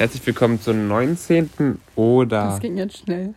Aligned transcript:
Herzlich 0.00 0.26
willkommen 0.26 0.58
zum 0.58 0.88
19. 0.88 1.78
oder. 1.94 2.44
Das 2.46 2.60
ging 2.60 2.78
jetzt 2.78 2.96
schnell. 2.96 3.34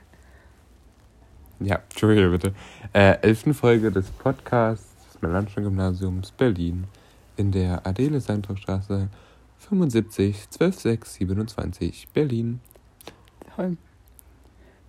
Ja, 1.59 1.81
Entschuldige 1.89 2.29
bitte. 2.29 2.53
Äh, 2.93 3.17
11. 3.21 3.53
Folge 3.53 3.91
des 3.91 4.09
Podcasts 4.11 4.95
des 5.11 5.21
Melanchthon-Gymnasiums 5.21 6.31
Berlin 6.31 6.85
in 7.35 7.51
der 7.51 7.85
Adele 7.85 8.21
Seintrachtstraße 8.21 9.09
75 9.57 10.49
12627 10.51 12.07
Berlin. 12.13 12.61
Toll. 13.57 13.75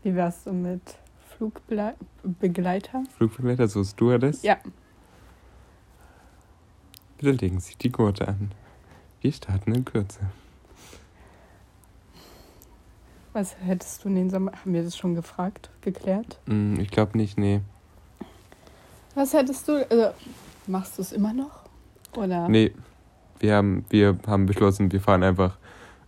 Wie 0.05 0.15
wär's 0.15 0.45
so 0.45 0.53
mit 0.53 0.97
Flugbegleiter? 1.37 3.03
Flugbegleiter, 3.17 3.67
so 3.67 3.83
Stewardess? 3.83 4.45
Ja. 4.45 4.59
Bitte 7.19 7.33
legen 7.33 7.59
Sie 7.59 7.75
die 7.75 7.91
Gurte 7.91 8.29
an. 8.29 8.53
Wir 9.23 9.33
starten 9.33 9.75
in 9.75 9.85
Kürze. 9.85 10.21
Was 13.35 13.57
hättest 13.62 14.03
du 14.04 14.09
in 14.09 14.14
den 14.14 14.31
Sommer... 14.31 14.53
Haben 14.53 14.72
wir 14.72 14.82
das 14.82 14.96
schon 14.96 15.14
gefragt, 15.14 15.68
geklärt? 15.82 16.39
Hm, 16.46 16.79
ich 16.81 16.89
glaube 16.90 17.18
nicht, 17.18 17.36
nee. 17.36 17.61
Was 19.14 19.32
hättest 19.35 19.68
du... 19.68 19.86
Also, 19.90 20.14
machst 20.67 20.96
du 20.96 21.03
es 21.03 21.13
immer 21.13 21.32
noch? 21.35 21.64
Oder? 22.17 22.49
Nee, 22.49 22.73
wir 23.40 23.57
haben, 23.57 23.85
wir 23.90 24.17
haben 24.26 24.46
beschlossen, 24.46 24.90
wir 24.93 25.00
fahren 25.00 25.23
einfach 25.23 25.59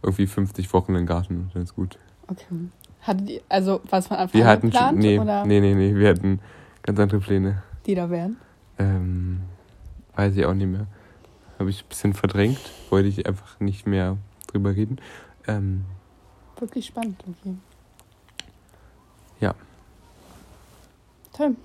irgendwie 0.03 0.27
50 0.27 0.73
Wochen 0.73 0.93
in 0.93 0.99
den 1.03 1.07
Garten 1.07 1.37
und 1.43 1.51
dann 1.55 1.63
ist 1.65 1.75
gut. 1.75 1.99
Okay. 2.29 2.45
Hattet 3.03 3.29
ihr, 3.29 3.41
also, 3.49 3.81
was 3.91 4.07
von 4.07 4.17
Anfang 4.17 4.39
Wir 4.39 4.45
an 4.47 4.51
hatten 4.53 4.73
schon, 4.73 4.81
geplant? 4.81 4.99
nee, 4.99 5.19
oder 5.19 5.45
nee, 5.45 5.61
nee, 5.61 5.75
nee, 5.75 5.95
wir 5.95 6.09
hatten 6.09 6.41
ganz 6.83 6.99
andere 6.99 7.21
Pläne. 7.21 7.63
die 7.87 7.95
da 7.95 8.09
wären? 8.09 8.37
Ähm, 8.79 9.41
weiß 10.15 10.37
ich 10.37 10.45
auch 10.47 10.55
nicht 10.55 10.69
mehr. 10.69 10.87
Habe 11.59 11.71
ich 11.71 11.83
ein 11.83 11.89
bisschen 11.89 12.15
verdrängt, 12.15 12.61
wollte 12.91 13.09
ich 13.09 13.27
einfach 13.27 13.59
nicht 13.61 13.87
mehr 13.87 14.17
drüber 14.47 14.75
reden. 14.77 14.99
Ähm, 15.49 15.85
Wirklich 16.59 16.87
spannend, 16.87 17.23
okay. 17.29 17.55
Ja. 19.41 19.55
Toll. 21.33 21.57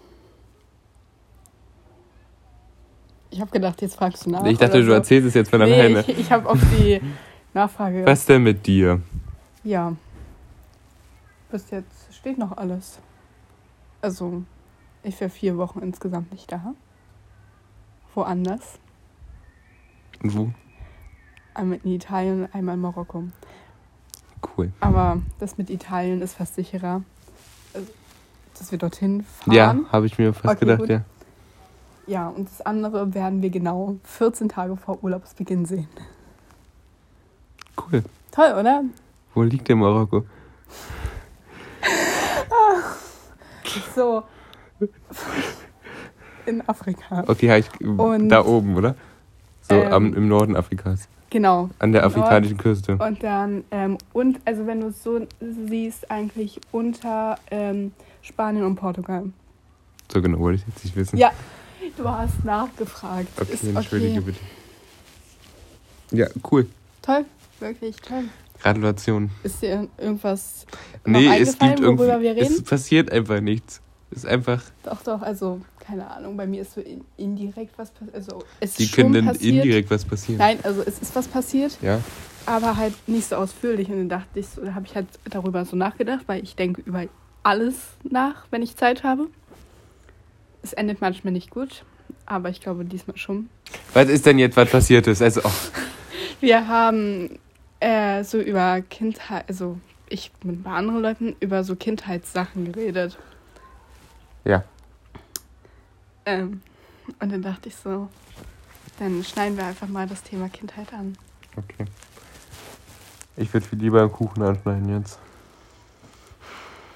Ich 3.30 3.40
habe 3.40 3.52
gedacht, 3.52 3.82
jetzt 3.82 3.96
fragst 3.96 4.26
du 4.26 4.30
nach. 4.30 4.46
ich 4.46 4.58
dachte, 4.58 4.80
du 4.80 4.86
so. 4.86 4.92
erzählst 4.92 5.28
es 5.30 5.34
jetzt 5.34 5.50
von 5.50 5.62
nee, 5.62 5.74
alleine. 5.74 6.02
ich, 6.02 6.20
ich 6.20 6.32
habe 6.32 6.50
auf 6.50 6.60
die 6.78 7.00
Nachfrage. 7.54 8.06
Was 8.06 8.26
denn 8.26 8.44
mit 8.44 8.68
dir? 8.68 9.02
Ja. 9.64 9.96
Bis 11.50 11.70
jetzt 11.72 12.14
steht 12.14 12.38
noch 12.38 12.58
alles. 12.58 13.00
Also, 14.02 14.44
ich 15.04 15.20
wäre 15.22 15.30
vier 15.30 15.58
Wochen 15.58 15.80
insgesamt 15.80 16.32
nicht 16.32 16.52
da. 16.52 16.74
Woanders. 18.14 18.80
Und 20.22 20.36
wo? 20.36 20.52
Einmal 21.54 21.80
in 21.84 21.94
Italien, 21.94 22.50
einmal 22.54 22.76
in 22.76 22.82
Marokko. 22.82 23.24
Cool. 24.66 24.72
Aber 24.80 25.22
das 25.40 25.58
mit 25.58 25.70
Italien 25.70 26.22
ist 26.22 26.36
fast 26.36 26.56
sicherer. 26.56 27.02
Also, 27.74 27.88
Dass 28.58 28.72
wir 28.72 28.80
dorthin 28.80 29.24
fahren. 29.24 29.54
Ja, 29.56 29.76
habe 29.92 30.06
ich 30.06 30.18
mir 30.18 30.34
fast 30.34 30.56
Okay, 30.58 30.66
gedacht, 30.66 30.80
gut. 30.80 30.90
ja. 30.90 31.02
Ja, 32.08 32.28
und 32.30 32.50
das 32.50 32.62
andere 32.66 33.14
werden 33.14 33.42
wir 33.42 33.50
genau 33.50 33.96
14 34.04 34.50
Tage 34.50 34.76
vor 34.76 35.04
Urlaubsbeginn 35.04 35.66
sehen. 35.66 35.88
Cool. 37.78 38.04
Toll, 38.32 38.54
oder? 38.60 38.84
Wo 39.34 39.44
liegt 39.44 39.68
denn 39.70 39.80
Marokko? 39.80 40.26
So. 43.96 44.24
In 46.46 46.68
Afrika. 46.68 47.24
Okay, 47.28 47.60
ich, 47.60 47.82
Und- 47.88 48.28
da 48.30 48.44
oben, 48.46 48.76
oder? 48.76 48.96
So 49.62 49.76
Ähm, 49.76 49.94
am, 49.94 50.14
im 50.14 50.28
Norden 50.28 50.56
Afrikas. 50.58 51.08
Genau. 51.32 51.70
An 51.80 51.94
der 51.94 52.02
Nord- 52.04 52.14
afrikanischen 52.18 52.58
Küste. 52.58 52.98
Und 52.98 53.24
dann, 53.24 53.64
ähm, 53.72 53.98
und, 54.14 54.40
also 54.46 54.68
wenn 54.68 54.82
du 54.82 54.88
es 54.88 55.02
so 55.02 55.26
siehst, 55.40 56.12
eigentlich 56.12 56.60
unter 56.72 57.38
ähm, 57.50 57.94
Spanien 58.22 58.66
und 58.66 58.76
Portugal. 58.76 59.24
So 60.12 60.22
genau 60.22 60.40
wollte 60.40 60.62
ich 60.62 60.68
jetzt 60.68 60.84
nicht 60.84 60.96
wissen. 60.98 61.18
Ja, 61.18 61.32
du 61.98 62.08
hast 62.08 62.44
nachgefragt. 62.44 63.28
Okay, 63.40 63.54
Ist 63.54 63.64
entschuldige 63.64 64.22
bitte. 64.22 64.40
Ja, 66.12 66.28
cool. 66.52 66.68
Toll, 67.02 67.26
wirklich 67.62 67.96
toll. 67.96 68.26
Gratulation. 68.62 69.32
Ist 69.44 69.62
dir 69.62 69.88
irgendwas 69.98 70.66
Nee, 71.06 71.28
es 71.40 71.58
gibt 71.58 71.82
worüber 71.82 72.20
wir 72.20 72.36
reden? 72.36 72.54
Es 72.56 72.62
passiert 72.62 73.10
einfach 73.10 73.40
nichts. 73.40 73.82
Ist 74.12 74.26
einfach. 74.26 74.62
Doch, 74.84 75.02
doch, 75.02 75.22
also, 75.22 75.62
keine 75.92 76.10
Ahnung, 76.10 76.38
bei 76.38 76.48
mir 76.48 76.62
ist 76.62 76.74
so 76.74 76.80
in, 76.82 77.04
indirekt 77.18 77.78
was 77.78 77.92
passiert. 77.92 78.16
Also, 78.16 78.44
es 78.62 78.76
Die 78.76 78.84
ist 78.86 78.94
können 78.96 79.14
schon 79.14 79.26
dann 79.26 79.36
passiert. 79.36 79.56
indirekt 79.56 79.92
was 79.92 80.06
passieren. 80.06 80.38
Nein, 80.40 80.58
also 80.64 80.82
es 80.86 81.00
ist 81.00 81.14
was 81.16 81.28
passiert, 81.28 81.78
Ja. 81.82 82.00
aber 82.46 82.78
halt 82.78 82.94
nicht 83.08 83.28
so 83.28 83.36
ausführlich. 83.36 83.90
Und 83.90 83.98
dann 83.98 84.10
dachte 84.10 84.40
ich, 84.40 84.48
so, 84.48 84.64
da 84.64 84.74
habe 84.74 84.86
ich 84.86 84.96
halt 84.96 85.08
darüber 85.30 85.66
so 85.66 85.76
nachgedacht, 85.76 86.24
weil 86.28 86.42
ich 86.44 86.56
denke 86.56 86.82
über 86.82 87.04
alles 87.44 87.76
nach, 88.04 88.46
wenn 88.52 88.62
ich 88.62 88.78
Zeit 88.78 89.04
habe. 89.04 89.28
Es 90.64 90.72
endet 90.74 91.02
manchmal 91.02 91.34
nicht 91.34 91.50
gut, 91.50 91.84
aber 92.26 92.50
ich 92.50 92.62
glaube 92.62 92.86
diesmal 92.86 93.18
schon. 93.18 93.50
Was 93.94 94.08
ist 94.08 94.26
denn 94.26 94.40
jetzt, 94.40 94.56
was 94.56 94.70
passiert 94.70 95.08
ist? 95.08 95.22
Also, 95.22 95.42
oh, 95.44 95.52
Wir 96.40 96.68
haben 96.70 97.38
äh, 97.82 98.24
so 98.24 98.40
über 98.40 98.80
Kindheit, 98.82 99.44
also 99.50 99.78
ich 100.08 100.32
mit 100.44 100.60
ein 100.60 100.64
paar 100.64 100.78
anderen 100.78 101.02
Leuten 101.02 101.36
über 101.42 101.64
so 101.66 101.76
Kindheitssachen 101.76 102.72
geredet. 102.72 103.18
ja. 104.46 104.64
Ähm, 106.32 106.62
und 107.20 107.32
dann 107.32 107.42
dachte 107.42 107.70
ich 107.70 107.76
so, 107.76 108.08
dann 109.00 109.24
schneiden 109.24 109.58
wir 109.58 109.66
einfach 109.66 109.88
mal 109.88 110.08
das 110.08 110.24
Thema 110.24 110.48
Kindheit 110.50 110.94
an. 110.94 111.18
Okay. 111.58 111.86
Ich 113.36 113.54
würde 113.54 113.66
viel 113.66 113.80
lieber 113.80 114.02
einen 114.02 114.12
Kuchen 114.12 114.42
anschneiden 114.42 114.90
jetzt. 114.90 115.20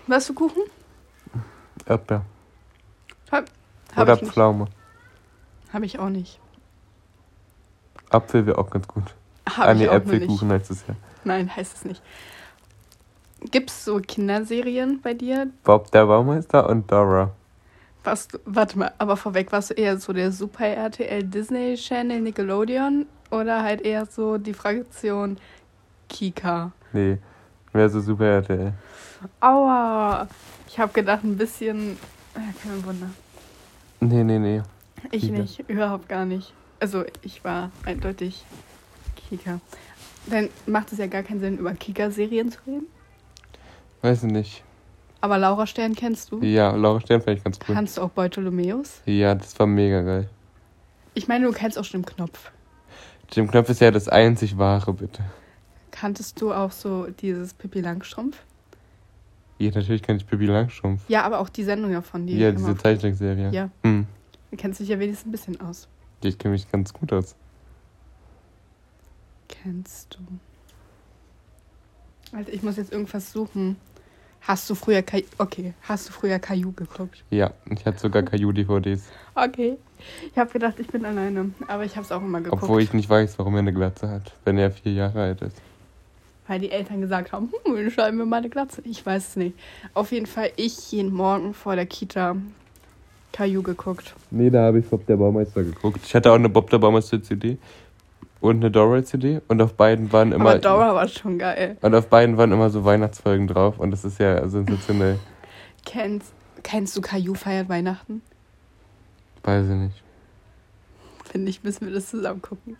Was 0.07 0.27
für 0.27 0.33
Kuchen? 0.33 0.63
Erdbeer. 1.85 2.23
Hab 3.31 3.49
Oder 3.97 4.21
ich. 4.21 4.29
Pflaume. 4.29 4.67
Habe 5.73 5.85
ich 5.85 5.99
auch 5.99 6.09
nicht. 6.09 6.39
Apfel 8.09 8.45
wäre 8.45 8.57
auch 8.57 8.69
ganz 8.69 8.87
gut. 8.87 9.15
Habe 9.49 9.67
ah, 9.67 9.73
ich 9.73 9.79
nee, 9.79 9.89
auch. 9.89 9.93
Äpfelkuchen 9.93 10.51
heißt 10.51 10.71
es 10.71 10.87
ja. 10.87 10.95
Nein, 11.23 11.53
heißt 11.53 11.75
es 11.75 11.85
nicht. 11.85 12.01
Gibt 13.51 13.69
es 13.69 13.83
so 13.83 13.99
Kinderserien 13.99 15.01
bei 15.01 15.13
dir? 15.13 15.47
Bob 15.63 15.91
der 15.91 16.05
Baumeister 16.05 16.69
und 16.69 16.89
Dora. 16.91 17.31
Was, 18.05 18.27
warte 18.45 18.77
mal, 18.77 18.93
aber 18.99 19.17
vorweg, 19.17 19.51
warst 19.51 19.71
du 19.71 19.73
eher 19.73 19.97
so 19.97 20.13
der 20.13 20.31
Super 20.31 20.67
RTL 20.67 21.23
Disney 21.23 21.73
Channel 21.75 22.21
Nickelodeon 22.21 23.07
oder 23.31 23.63
halt 23.63 23.81
eher 23.81 24.05
so 24.05 24.37
die 24.37 24.53
Fraktion 24.53 25.37
Kika? 26.07 26.71
Nee, 26.93 27.17
wäre 27.73 27.89
so 27.89 27.99
super 27.99 28.25
RTL. 28.25 28.73
Aua! 29.39 30.27
Ich 30.67 30.77
habe 30.79 30.93
gedacht, 30.93 31.23
ein 31.23 31.35
bisschen. 31.35 31.93
äh, 32.35 32.39
Kein 32.61 32.85
Wunder. 32.85 33.09
Nee, 34.01 34.23
nee, 34.23 34.37
nee. 34.37 34.61
Ich 35.11 35.23
Kika. 35.23 35.39
nicht, 35.39 35.59
überhaupt 35.67 36.07
gar 36.07 36.25
nicht. 36.25 36.53
Also, 36.79 37.05
ich 37.23 37.43
war 37.43 37.71
eindeutig 37.85 38.45
Kika. 39.15 39.59
Dann 40.27 40.49
macht 40.67 40.91
es 40.91 40.99
ja 40.99 41.07
gar 41.07 41.23
keinen 41.23 41.39
Sinn, 41.39 41.57
über 41.57 41.73
Kika-Serien 41.73 42.51
zu 42.51 42.59
reden. 42.67 42.85
Weiß 44.03 44.23
ich 44.23 44.31
nicht. 44.31 44.63
Aber 45.25 45.39
Laura 45.39 45.65
Stern 45.65 45.95
kennst 45.95 46.31
du? 46.31 46.39
Ja, 46.43 46.69
Laura 46.75 47.01
Stern 47.01 47.19
fand 47.19 47.39
ich 47.39 47.43
ganz 47.43 47.57
cool. 47.67 47.73
Kannst 47.73 47.97
du 47.97 48.03
auch 48.03 48.11
Bartholomäus? 48.11 49.01
Ja, 49.07 49.33
das 49.33 49.57
war 49.57 49.65
mega 49.65 50.03
geil. 50.03 50.29
Ich 51.15 51.27
meine, 51.27 51.47
du 51.47 51.51
kennst 51.51 51.79
auch 51.79 51.83
Stimm 51.83 52.05
Knopf. 52.05 52.51
Jim 53.31 53.49
Knopf 53.49 53.67
ist 53.69 53.81
ja 53.81 53.89
das 53.89 54.07
einzig 54.07 54.59
wahre, 54.59 54.93
bitte. 54.93 55.23
Kanntest 55.89 56.39
du 56.41 56.53
auch 56.53 56.71
so 56.71 57.07
dieses 57.07 57.55
Pippi 57.55 57.81
Langstrumpf? 57.81 58.37
Ja, 59.57 59.71
natürlich 59.73 60.03
kann 60.03 60.17
ich 60.17 60.27
Pippi 60.27 60.45
Langstrumpf. 60.45 61.01
Ja, 61.07 61.23
aber 61.23 61.39
auch 61.39 61.49
die 61.49 61.63
Sendung 61.63 61.91
davon. 61.91 62.27
Die 62.27 62.37
ja, 62.37 62.49
immer- 62.49 62.59
diese 62.59 62.77
Zeichentrickserie. 62.77 63.49
Ja, 63.49 63.71
Hm. 63.83 64.05
du 64.51 64.57
kennst 64.57 64.79
dich 64.79 64.89
ja 64.89 64.99
wenigstens 64.99 65.27
ein 65.27 65.31
bisschen 65.31 65.59
aus. 65.59 65.87
Ich 66.23 66.37
kenne 66.37 66.51
mich 66.51 66.71
ganz 66.71 66.93
gut 66.93 67.11
aus. 67.11 67.35
Kennst 69.47 70.19
du? 70.19 72.37
Alter, 72.37 72.53
ich 72.53 72.61
muss 72.61 72.77
jetzt 72.77 72.91
irgendwas 72.91 73.31
suchen. 73.31 73.77
Hast 74.47 74.69
du 74.69 74.75
früher 74.75 75.01
Kai 75.01 75.23
Okay, 75.39 75.73
hast 75.81 76.07
du 76.07 76.13
früher 76.13 76.37
Caillou 76.37 76.71
geguckt? 76.71 77.23
Ja, 77.31 77.51
ich 77.67 77.83
hatte 77.83 77.97
sogar 77.97 78.21
Caillou-DVDs. 78.21 79.09
Okay. 79.33 79.77
Ich 80.31 80.37
habe 80.37 80.51
gedacht, 80.51 80.75
ich 80.79 80.85
bin 80.85 81.03
alleine. 81.03 81.49
Aber 81.67 81.83
ich 81.83 81.95
habe 81.95 82.05
es 82.05 82.11
auch 82.11 82.21
immer 82.21 82.41
geguckt. 82.41 82.61
Obwohl 82.61 82.83
ich 82.83 82.93
nicht 82.93 83.09
weiß, 83.09 83.39
warum 83.39 83.55
er 83.55 83.59
eine 83.59 83.73
Glatze 83.73 84.07
hat, 84.07 84.33
wenn 84.43 84.59
er 84.59 84.69
vier 84.69 84.93
Jahre 84.93 85.23
alt 85.23 85.41
ist. 85.41 85.57
Weil 86.47 86.59
die 86.59 86.69
Eltern 86.69 87.01
gesagt 87.01 87.31
haben, 87.31 87.51
hm, 87.63 87.75
wir 87.75 87.89
schreiben 87.89 88.17
mir 88.17 88.25
mal 88.25 88.37
eine 88.37 88.49
Glatze. 88.49 88.83
Ich 88.85 89.03
weiß 89.03 89.29
es 89.29 89.35
nicht. 89.35 89.57
Auf 89.95 90.11
jeden 90.11 90.27
Fall, 90.27 90.51
ich 90.57 90.91
jeden 90.91 91.11
Morgen 91.11 91.55
vor 91.55 91.75
der 91.75 91.87
Kita 91.87 92.35
Caillou 93.31 93.63
geguckt. 93.63 94.13
Nee, 94.29 94.51
da 94.51 94.65
habe 94.65 94.77
ich 94.77 94.85
Bob 94.85 95.07
der 95.07 95.17
Baumeister 95.17 95.63
geguckt. 95.63 96.01
Ich 96.03 96.13
hatte 96.13 96.29
auch 96.29 96.35
eine 96.35 96.49
Bob 96.49 96.69
der 96.69 96.77
Baumeister 96.77 97.21
CD 97.21 97.57
und 98.41 98.57
eine 98.57 98.71
Dora 98.71 99.03
CD 99.03 99.41
und 99.47 99.61
auf 99.61 99.73
beiden 99.73 100.11
waren 100.11 100.31
immer 100.31 100.51
Aber 100.51 100.59
Dora 100.59 100.95
war 100.95 101.07
schon 101.07 101.39
geil. 101.39 101.77
und 101.81 101.95
auf 101.95 102.07
beiden 102.09 102.37
waren 102.37 102.51
immer 102.51 102.69
so 102.69 102.85
Weihnachtsfolgen 102.85 103.47
drauf 103.47 103.79
und 103.79 103.91
das 103.91 104.05
ist 104.05 104.19
ja 104.19 104.47
sensationell. 104.47 105.19
Kennst, 105.85 106.33
kennst 106.63 106.95
du 106.97 107.01
Caillou 107.01 107.33
feiert 107.33 107.69
Weihnachten? 107.69 108.21
Weiß 109.43 109.65
ich 109.65 109.75
nicht. 109.75 110.03
Finde 111.23 111.49
ich, 111.49 111.63
müssen 111.63 111.87
wir 111.87 111.93
das 111.93 112.09
zusammen 112.09 112.41
gucken. 112.41 112.77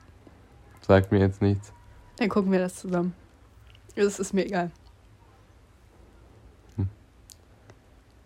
Sagt 0.81 1.11
mir 1.11 1.19
jetzt 1.19 1.41
nichts. 1.41 1.71
Dann 2.17 2.29
gucken 2.29 2.51
wir 2.51 2.59
das 2.59 2.75
zusammen. 2.75 3.13
Das 3.95 4.19
ist 4.19 4.33
mir 4.33 4.45
egal. 4.45 4.71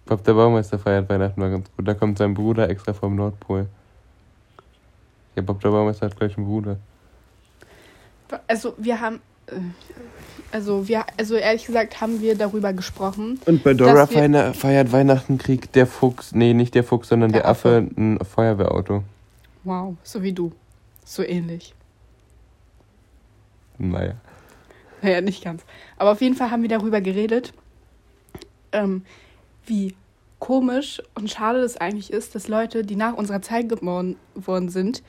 Bob 0.05 0.23
der 0.23 0.33
Baumeister 0.33 0.79
feiert 0.79 1.07
Weihnachten 1.07 1.39
mal 1.39 1.51
ganz 1.51 1.69
gut. 1.75 1.87
Da 1.87 1.93
kommt 1.93 2.17
sein 2.17 2.33
Bruder 2.33 2.67
extra 2.67 2.93
vom 2.93 3.15
Nordpol. 3.15 3.67
Ja, 5.35 5.43
Bob 5.43 5.61
der 5.61 5.69
Baumeister 5.69 6.07
hat 6.07 6.17
gleich 6.17 6.35
einen 6.35 6.47
Bruder. 6.47 6.77
Also 8.47 8.73
wir 8.77 8.99
haben, 9.01 9.21
äh, 9.47 9.55
also 10.51 10.87
wir, 10.87 11.05
also 11.17 11.35
ehrlich 11.35 11.65
gesagt 11.65 12.01
haben 12.01 12.21
wir 12.21 12.35
darüber 12.35 12.73
gesprochen. 12.73 13.39
Und 13.45 13.63
bei 13.63 13.73
Dora 13.73 14.05
feiern- 14.07 14.53
feiert 14.53 14.91
Weihnachten 14.91 15.37
kriegt 15.37 15.75
der 15.75 15.87
Fuchs, 15.87 16.33
nee, 16.33 16.53
nicht 16.53 16.75
der 16.75 16.83
Fuchs, 16.83 17.09
sondern 17.09 17.31
der, 17.31 17.41
Der 17.41 17.49
Affe. 17.51 17.87
Affe. 17.89 18.01
ein 18.01 18.19
Feuerwehrauto. 18.23 19.03
Wow, 19.63 19.95
so 20.03 20.23
wie 20.23 20.33
du. 20.33 20.51
So 21.05 21.23
ähnlich. 21.23 21.73
Naja. 23.77 24.13
Naja, 25.01 25.21
nicht 25.21 25.43
ganz. 25.43 25.63
Aber 25.97 26.11
auf 26.11 26.21
jeden 26.21 26.35
Fall 26.35 26.51
haben 26.51 26.61
wir 26.61 26.69
darüber 26.69 26.99
geredet, 27.01 27.53
ähm, 28.71 29.03
wie 29.65 29.95
komisch 30.39 31.01
und 31.15 31.29
schade 31.29 31.59
es 31.59 31.77
eigentlich 31.77 32.11
ist, 32.11 32.35
dass 32.35 32.47
Leute, 32.47 32.83
die 32.83 32.95
nach 32.95 33.13
unserer 33.13 33.41
Zeit 33.41 33.69
geboren 33.69 34.15
worden 34.35 34.69
sind, 34.69 35.03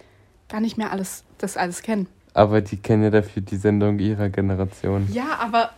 gar 0.49 0.61
nicht 0.61 0.77
mehr 0.79 0.93
alles, 0.93 1.25
das 1.39 1.57
alles 1.57 1.83
kennen. 1.83 2.07
Aber 2.35 2.61
die 2.61 2.77
kennen 2.77 3.03
ja 3.03 3.11
dafür 3.11 3.43
die 3.43 3.57
Sendung 3.57 3.99
ihrer 3.99 4.29
Generation. 4.29 5.09
Ja, 5.13 5.39
aber 5.41 5.71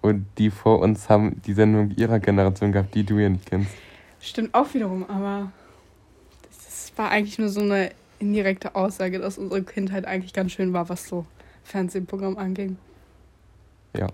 Und 0.00 0.26
die 0.38 0.50
vor 0.50 0.80
uns 0.80 1.08
haben 1.08 1.40
die 1.42 1.52
Sendung 1.52 1.90
ihrer 1.96 2.18
Generation 2.18 2.72
gehabt, 2.72 2.94
die 2.94 3.04
du 3.04 3.18
ja 3.18 3.28
nicht 3.28 3.46
kennst. 3.46 3.70
stimmt 4.20 4.54
auch 4.54 4.72
wiederum, 4.74 5.08
aber 5.08 5.52
das 6.56 6.92
war 6.96 7.10
eigentlich 7.10 7.38
nur 7.38 7.48
so 7.48 7.60
eine 7.60 7.90
indirekte 8.18 8.74
Aussage, 8.74 9.18
dass 9.18 9.38
unsere 9.38 9.62
Kindheit 9.62 10.04
eigentlich 10.04 10.32
ganz 10.32 10.52
schön 10.52 10.72
war, 10.72 10.88
was 10.88 11.06
so 11.06 11.26
Fernsehprogramm 11.64 12.38
anging. 12.38 12.76
Ja. 13.96 14.06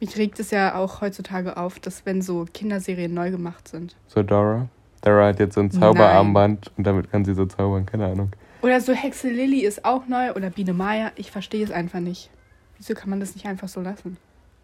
Mich 0.00 0.16
regt 0.16 0.40
es 0.40 0.50
ja 0.50 0.74
auch 0.76 1.00
heutzutage 1.02 1.56
auf, 1.56 1.78
dass 1.78 2.06
wenn 2.06 2.22
so 2.22 2.46
Kinderserien 2.52 3.12
neu 3.12 3.30
gemacht 3.30 3.68
sind. 3.68 3.94
So 4.08 4.22
Dora. 4.22 4.68
Dora 5.02 5.26
hat 5.28 5.38
jetzt 5.38 5.54
so 5.54 5.60
ein 5.60 5.70
Zauberarmband 5.70 6.72
und 6.76 6.86
damit 6.86 7.10
kann 7.10 7.24
sie 7.24 7.34
so 7.34 7.46
zaubern, 7.46 7.86
keine 7.86 8.06
Ahnung. 8.06 8.32
Oder 8.62 8.80
so 8.80 8.92
Hexe 8.92 9.28
Lilly 9.30 9.60
ist 9.60 9.84
auch 9.84 10.06
neu 10.06 10.32
oder 10.34 10.50
Biene 10.50 10.72
Maya. 10.72 11.12
Ich 11.16 11.30
verstehe 11.30 11.64
es 11.64 11.70
einfach 11.70 12.00
nicht. 12.00 12.30
Wieso 12.76 12.94
kann 12.94 13.10
man 13.10 13.20
das 13.20 13.34
nicht 13.34 13.46
einfach 13.46 13.68
so 13.68 13.80
lassen? 13.80 14.16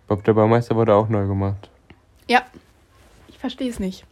Bob 0.06 0.22
der 0.24 0.34
Baumeister 0.34 0.76
wurde 0.76 0.94
auch 0.94 1.08
neu 1.08 1.26
gemacht. 1.26 1.70
Ja, 2.28 2.42
ich 3.28 3.38
verstehe 3.38 3.68
es 3.70 3.78
nicht. 3.78 4.04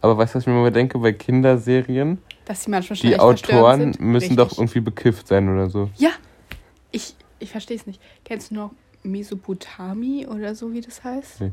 Aber 0.00 0.16
weißt 0.16 0.34
du, 0.34 0.36
was 0.36 0.42
ich 0.44 0.46
mir 0.46 0.58
immer 0.58 0.70
denke? 0.70 0.98
Bei 0.98 1.12
Kinderserien, 1.12 2.18
Dass 2.44 2.64
sie 2.64 2.70
manchmal 2.70 2.96
schon 2.96 3.10
die 3.10 3.18
Autoren 3.18 3.94
müssen 3.98 4.12
Richtig. 4.12 4.36
doch 4.36 4.58
irgendwie 4.58 4.80
bekifft 4.80 5.28
sein 5.28 5.48
oder 5.48 5.68
so. 5.68 5.90
Ja, 5.96 6.10
ich, 6.90 7.14
ich 7.38 7.50
verstehe 7.50 7.76
es 7.76 7.86
nicht. 7.86 8.00
Kennst 8.24 8.50
du 8.50 8.54
noch 8.54 8.70
Mesopotami 9.02 10.26
oder 10.26 10.54
so, 10.54 10.72
wie 10.72 10.80
das 10.80 11.02
heißt? 11.02 11.40
Nee. 11.40 11.52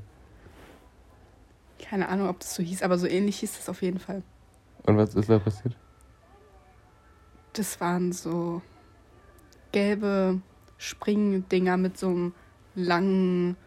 Keine 1.80 2.08
Ahnung, 2.08 2.30
ob 2.30 2.40
das 2.40 2.56
so 2.56 2.64
hieß, 2.64 2.84
aber 2.84 2.98
so 2.98 3.08
ähnlich 3.08 3.40
hieß 3.40 3.58
das 3.58 3.70
auf 3.70 3.82
jeden 3.82 4.00
Fall. 4.00 4.22
Und 4.84 4.98
was 4.98 5.16
ist 5.16 5.30
da 5.30 5.40
passiert? 5.40 5.76
Das 7.56 7.80
waren 7.80 8.12
so 8.12 8.62
gelbe 9.72 10.42
Springdinger 10.78 11.78
mit 11.78 11.98
so 11.98 12.08
einem 12.08 12.34
langen 12.76 13.58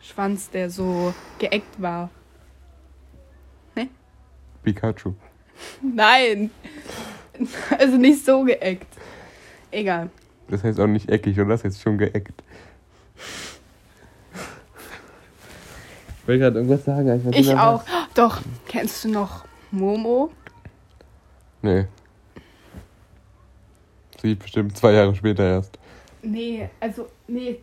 Schwanz, 0.00 0.50
der 0.50 0.70
so 0.70 1.14
geeckt 1.38 1.80
war. 1.80 2.10
Pikachu. 4.66 5.14
Nein! 5.80 6.50
Also 7.78 7.98
nicht 7.98 8.24
so 8.24 8.44
geeckt. 8.44 8.86
Egal. 9.70 10.08
Das 10.48 10.64
heißt 10.64 10.80
auch 10.80 10.86
nicht 10.86 11.10
eckig, 11.10 11.38
oder? 11.38 11.50
Das 11.50 11.64
heißt 11.64 11.82
schon 11.82 11.98
geeckt. 11.98 12.42
Ich 16.22 16.26
will 16.26 16.38
gerade 16.38 16.56
irgendwas 16.56 16.86
sagen. 16.86 17.30
Ich 17.34 17.46
mehr 17.46 17.68
auch. 17.68 17.84
Doch, 18.14 18.40
kennst 18.66 19.04
du 19.04 19.10
noch 19.10 19.44
Momo? 19.70 20.30
Nee. 21.60 21.88
Sie 24.20 24.34
bestimmt 24.34 24.76
zwei 24.76 24.92
Jahre 24.92 25.14
später 25.14 25.44
erst. 25.44 25.78
Nee, 26.22 26.68
also, 26.80 27.08
nee, 27.28 27.60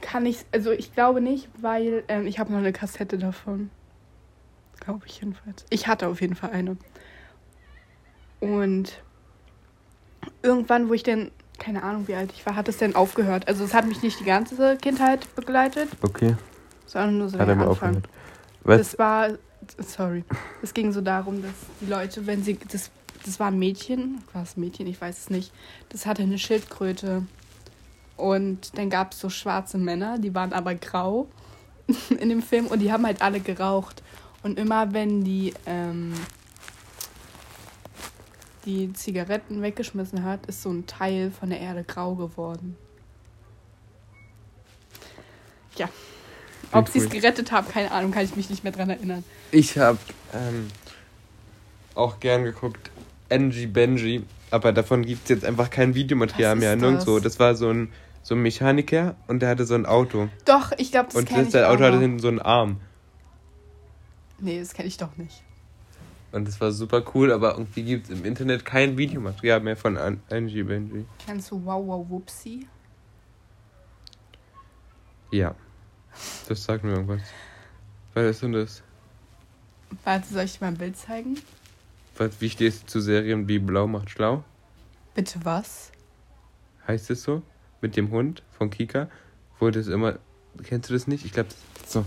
kann 0.00 0.24
ich, 0.26 0.44
also 0.52 0.70
ich 0.72 0.94
glaube 0.94 1.20
nicht, 1.20 1.48
weil 1.60 2.04
ähm, 2.08 2.26
ich 2.26 2.38
habe 2.38 2.50
noch 2.52 2.58
eine 2.58 2.72
Kassette 2.72 3.18
davon. 3.18 3.70
Glaube 4.80 5.06
ich 5.06 5.20
jedenfalls. 5.20 5.66
Ich 5.68 5.86
hatte 5.86 6.08
auf 6.08 6.20
jeden 6.20 6.34
Fall 6.34 6.50
eine. 6.50 6.76
Und 8.40 9.02
irgendwann, 10.42 10.88
wo 10.88 10.94
ich 10.94 11.02
denn, 11.02 11.30
keine 11.58 11.82
Ahnung 11.82 12.08
wie 12.08 12.14
alt 12.14 12.32
ich 12.32 12.44
war, 12.46 12.56
hat 12.56 12.68
es 12.68 12.78
denn 12.78 12.96
aufgehört. 12.96 13.46
Also 13.48 13.64
es 13.64 13.74
hat 13.74 13.86
mich 13.86 14.02
nicht 14.02 14.18
die 14.20 14.24
ganze 14.24 14.76
Kindheit 14.78 15.26
begleitet, 15.34 15.88
Okay, 16.02 16.34
sondern 16.86 17.18
nur 17.18 17.28
so 17.28 17.38
hat 17.38 17.48
er 17.48 17.54
mal 17.54 17.68
Anfang. 17.68 17.96
aufgehört. 17.96 18.08
Was? 18.62 18.78
Das 18.78 18.98
war, 18.98 19.28
sorry, 19.78 20.24
es 20.62 20.72
ging 20.72 20.92
so 20.92 21.00
darum, 21.02 21.42
dass 21.42 21.52
die 21.80 21.86
Leute, 21.86 22.26
wenn 22.26 22.42
sie, 22.42 22.58
das, 22.70 22.90
das 23.24 23.40
war 23.40 23.48
ein 23.48 23.58
Mädchen, 23.58 24.22
war 24.32 24.42
es 24.42 24.56
ein 24.56 24.60
Mädchen, 24.60 24.86
ich 24.86 25.00
weiß 25.00 25.18
es 25.18 25.30
nicht, 25.30 25.52
das 25.88 26.06
hatte 26.06 26.22
eine 26.22 26.38
Schildkröte. 26.38 27.24
Und 28.16 28.76
dann 28.76 28.90
gab 28.90 29.12
es 29.12 29.20
so 29.20 29.30
schwarze 29.30 29.78
Männer, 29.78 30.18
die 30.18 30.34
waren 30.34 30.52
aber 30.52 30.74
grau 30.74 31.28
in 32.20 32.28
dem 32.28 32.42
Film 32.42 32.66
und 32.66 32.80
die 32.80 32.92
haben 32.92 33.06
halt 33.06 33.22
alle 33.22 33.40
geraucht. 33.40 34.02
Und 34.42 34.58
immer 34.58 34.92
wenn 34.92 35.22
die 35.24 35.54
ähm, 35.66 36.14
die 38.64 38.92
Zigaretten 38.92 39.62
weggeschmissen 39.62 40.24
hat, 40.24 40.46
ist 40.46 40.62
so 40.62 40.70
ein 40.70 40.86
Teil 40.86 41.30
von 41.30 41.50
der 41.50 41.60
Erde 41.60 41.84
grau 41.84 42.14
geworden. 42.14 42.76
Ja. 45.76 45.88
Ob 46.72 46.88
sie 46.88 46.98
es 46.98 47.08
gerettet 47.08 47.50
haben, 47.52 47.66
keine 47.68 47.90
Ahnung, 47.90 48.12
kann 48.12 48.24
ich 48.24 48.36
mich 48.36 48.48
nicht 48.48 48.62
mehr 48.62 48.72
dran 48.72 48.90
erinnern. 48.90 49.24
Ich 49.50 49.76
habe 49.78 49.98
ähm, 50.32 50.68
auch 51.94 52.20
gern 52.20 52.44
geguckt 52.44 52.90
Angie 53.30 53.66
Benji, 53.66 54.24
aber 54.50 54.72
davon 54.72 55.04
gibt 55.04 55.24
es 55.24 55.28
jetzt 55.28 55.44
einfach 55.44 55.70
kein 55.70 55.94
Videomaterial 55.94 56.56
mehr. 56.56 56.74
ist 56.74 56.80
Nirgendwo. 56.80 57.14
das? 57.16 57.24
Das 57.24 57.40
war 57.40 57.54
so 57.54 57.70
ein, 57.70 57.92
so 58.22 58.34
ein 58.34 58.42
Mechaniker 58.42 59.16
und 59.28 59.40
der 59.40 59.48
hatte 59.48 59.64
so 59.64 59.74
ein 59.74 59.86
Auto. 59.86 60.28
Doch, 60.44 60.72
ich 60.78 60.90
glaube, 60.90 61.06
das 61.06 61.16
und 61.16 61.30
das, 61.30 61.50
der 61.50 61.70
Auto 61.70 61.84
hatte 61.84 61.98
hinten 61.98 62.18
so 62.18 62.28
einen 62.28 62.40
Arm. 62.40 62.80
Nee, 64.38 64.58
das 64.58 64.72
kenne 64.74 64.88
ich 64.88 64.96
doch 64.96 65.16
nicht. 65.16 65.42
Und 66.32 66.46
das 66.46 66.60
war 66.60 66.70
super 66.70 67.02
cool, 67.14 67.32
aber 67.32 67.52
irgendwie 67.52 67.82
gibt 67.82 68.08
es 68.08 68.16
im 68.16 68.24
Internet 68.24 68.64
kein 68.64 68.96
Videomaterial 68.96 69.60
mehr 69.60 69.76
von 69.76 69.96
An 69.96 70.22
Angie 70.30 70.62
Benji. 70.62 71.04
Kennst 71.26 71.50
du 71.50 71.64
Wow 71.64 71.86
Wow 71.86 72.06
Whoopsie? 72.08 72.66
Ja. 75.32 75.54
Das 76.48 76.64
sagt 76.64 76.84
mir 76.84 76.92
irgendwas. 76.92 77.22
Was 78.14 78.24
ist 78.24 78.42
denn 78.42 78.52
das? 78.52 78.82
Warte, 80.04 80.32
soll 80.32 80.44
ich 80.44 80.58
dir 80.58 80.64
mal 80.64 80.68
ein 80.72 80.76
Bild 80.78 80.96
zeigen? 80.96 81.36
Was, 82.20 82.38
wie 82.42 82.50
stehst 82.50 82.82
du 82.82 82.86
zu 82.86 83.00
Serien 83.00 83.48
wie 83.48 83.58
Blau 83.58 83.86
macht 83.86 84.10
schlau? 84.10 84.44
Bitte 85.14 85.38
was? 85.42 85.90
Heißt 86.86 87.08
es 87.10 87.22
so? 87.22 87.40
Mit 87.80 87.96
dem 87.96 88.10
Hund 88.10 88.42
von 88.58 88.68
Kika? 88.68 89.08
Wo 89.58 89.70
das 89.70 89.86
immer. 89.88 90.18
Kennst 90.62 90.90
du 90.90 90.92
das 90.92 91.06
nicht? 91.06 91.24
Ich 91.24 91.32
glaube, 91.32 91.48
das, 91.78 91.90
so. 91.92 92.04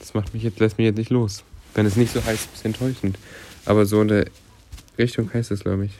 das 0.00 0.12
macht 0.12 0.34
mich 0.34 0.42
jetzt, 0.42 0.60
lässt 0.60 0.76
mich 0.76 0.84
jetzt 0.84 0.98
nicht 0.98 1.08
los. 1.08 1.44
Wenn 1.72 1.86
es 1.86 1.96
nicht 1.96 2.12
so 2.12 2.22
heißt, 2.22 2.28
ist 2.52 2.56
es 2.56 2.64
ein 2.66 2.72
bisschen 2.72 2.88
enttäuschend. 2.88 3.18
Aber 3.64 3.86
so 3.86 4.02
in 4.02 4.08
der 4.08 4.26
Richtung 4.98 5.32
heißt 5.32 5.50
es, 5.50 5.60
glaube 5.60 5.86
ich. 5.86 5.98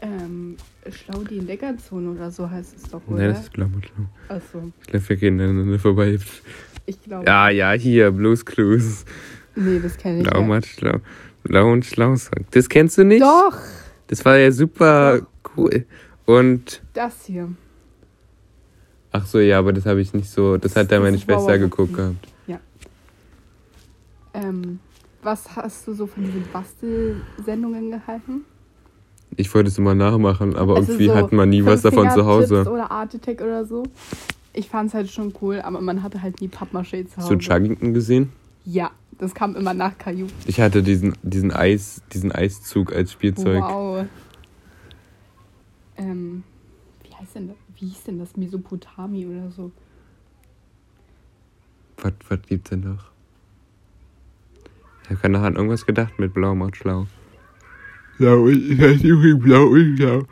Ähm, 0.00 0.56
Schlau 0.90 1.22
die 1.22 1.38
Entdeckerzone 1.38 2.10
oder 2.10 2.32
so 2.32 2.50
heißt 2.50 2.74
es 2.76 2.90
doch, 2.90 3.02
Nein, 3.06 3.14
oder? 3.18 3.28
das 3.28 3.42
ist 3.42 3.52
Blau 3.52 3.68
macht 3.68 3.86
schlau. 3.86 4.06
Achso, 4.36 4.72
Ich 4.80 4.88
glaube, 4.88 5.08
wir 5.10 5.16
gehen 5.16 5.40
aneinander 5.40 5.78
vorbei. 5.78 6.18
ich 6.86 7.00
glaube. 7.04 7.24
Ja, 7.24 7.50
ja, 7.50 7.70
hier, 7.74 8.10
Blues 8.10 8.44
Clues. 8.44 9.04
Nee, 9.54 9.78
das 9.78 9.96
kenne 9.96 10.22
ich 10.22 10.28
Blau 10.28 10.40
ja. 10.40 10.46
macht 10.46 10.66
schlau. 10.66 10.98
Blau 11.44 11.72
und 11.72 11.84
schlau 11.84 12.14
Song. 12.16 12.44
Das 12.52 12.68
kennst 12.68 12.98
du 12.98 13.04
nicht? 13.04 13.22
Doch, 13.22 13.56
Das 14.06 14.24
war 14.24 14.36
ja 14.38 14.50
super 14.52 15.20
cool. 15.56 15.84
Und. 16.26 16.82
das 16.94 17.24
hier. 17.26 17.48
Ach 19.10 19.26
so, 19.26 19.38
ja, 19.40 19.58
aber 19.58 19.72
das 19.72 19.84
habe 19.84 20.00
ich 20.00 20.14
nicht 20.14 20.30
so. 20.30 20.56
Das 20.56 20.74
hat 20.76 20.90
da 20.90 20.96
Das 20.96 21.02
meine 21.04 21.18
Schwester 21.18 21.58
geguckt 21.58 21.94
gehabt. 21.94 22.28
Ähm, 24.34 24.78
was 25.22 25.54
hast 25.56 25.86
du 25.86 25.92
so 25.92 26.06
von 26.06 26.24
diesen 26.24 26.44
Bastelsendungen 26.52 27.90
gehalten? 27.90 28.46
Ich 29.36 29.54
wollte 29.54 29.68
es 29.68 29.76
immer 29.76 29.94
nachmachen, 29.94 30.56
aber 30.56 30.76
Also 30.76 30.92
irgendwie 30.92 31.08
so 31.08 31.14
hat 31.14 31.32
man 31.32 31.50
nie 31.50 31.64
was 31.64 31.82
davon 31.82 32.10
zu 32.10 32.24
Hause. 32.24 32.60
Oder 32.70 32.90
Art 32.90 33.14
Attack 33.14 33.42
oder 33.42 33.64
so. 33.66 33.82
Ich 34.54 34.68
fand 34.70 34.88
es 34.88 34.94
halt 34.94 35.10
schon 35.10 35.34
cool, 35.42 35.60
aber 35.60 35.80
man 35.82 36.02
hatte 36.02 36.22
halt 36.22 36.40
nie 36.40 36.48
Pappmaché 36.48 37.06
zu 37.06 37.16
Hast 37.18 37.24
Hause. 37.26 37.36
du 37.36 37.38
Chuggington 37.38 37.92
gesehen? 37.94 38.32
Ja, 38.64 38.90
das 39.22 39.34
kam 39.36 39.54
immer 39.54 39.72
nach 39.72 39.96
Caillou. 39.98 40.26
Ich 40.46 40.60
hatte 40.60 40.82
diesen, 40.82 41.16
diesen, 41.22 41.52
Eis, 41.52 42.02
diesen 42.12 42.32
Eiszug 42.32 42.92
als 42.92 43.12
Spielzeug. 43.12 43.62
Wow. 43.62 44.04
Ähm, 45.96 46.42
wie 47.04 47.14
heißt 47.14 47.36
denn 47.36 47.46
das? 47.46 47.56
Wie 47.78 47.86
hieß 47.86 48.02
denn 48.02 48.18
das? 48.18 48.36
Mesopotami 48.36 49.24
oder 49.26 49.48
so? 49.52 49.70
Was, 51.98 52.14
was 52.28 52.42
gibt's 52.48 52.70
denn 52.70 52.80
noch? 52.80 53.12
Ich 55.04 55.10
habe 55.10 55.20
keine 55.20 55.38
Ahnung, 55.38 55.54
irgendwas 55.54 55.86
gedacht 55.86 56.18
mit 56.18 56.34
Blau 56.34 56.56
macht 56.56 56.76
schlau. 56.76 57.06
Blau 58.18 58.42
und, 58.42 58.70
das 58.70 58.88
heißt 58.88 59.04
übrigens 59.04 59.44
Blau 59.44 59.66
und 59.66 59.96
Schlau. 59.98 60.24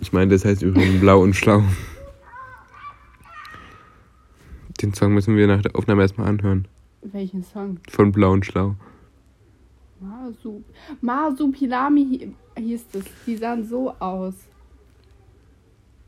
Ich 0.00 0.12
meine, 0.12 0.32
das 0.32 0.44
heißt 0.44 0.62
übrigens 0.62 0.98
Blau 0.98 1.22
und 1.22 1.34
Schlau. 1.34 1.62
Den 4.82 4.92
Song 4.94 5.14
müssen 5.14 5.36
wir 5.36 5.46
nach 5.46 5.62
der 5.62 5.76
Aufnahme 5.76 6.02
erstmal 6.02 6.26
anhören. 6.26 6.66
Welchen 7.04 7.42
Song? 7.44 7.78
Von 7.90 8.12
Blau 8.12 8.32
und 8.32 8.46
Schlau. 8.46 8.76
Masu. 10.00 10.62
Masupilami 11.00 12.34
hi- 12.56 12.62
hieß 12.62 12.86
es. 12.94 13.04
Die 13.26 13.36
sahen 13.36 13.64
so 13.66 13.90
aus. 13.98 14.34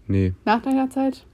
Nee, 0.07 0.35
Nach 0.45 0.63
deiner 0.63 0.89
Zeit? 0.91 1.27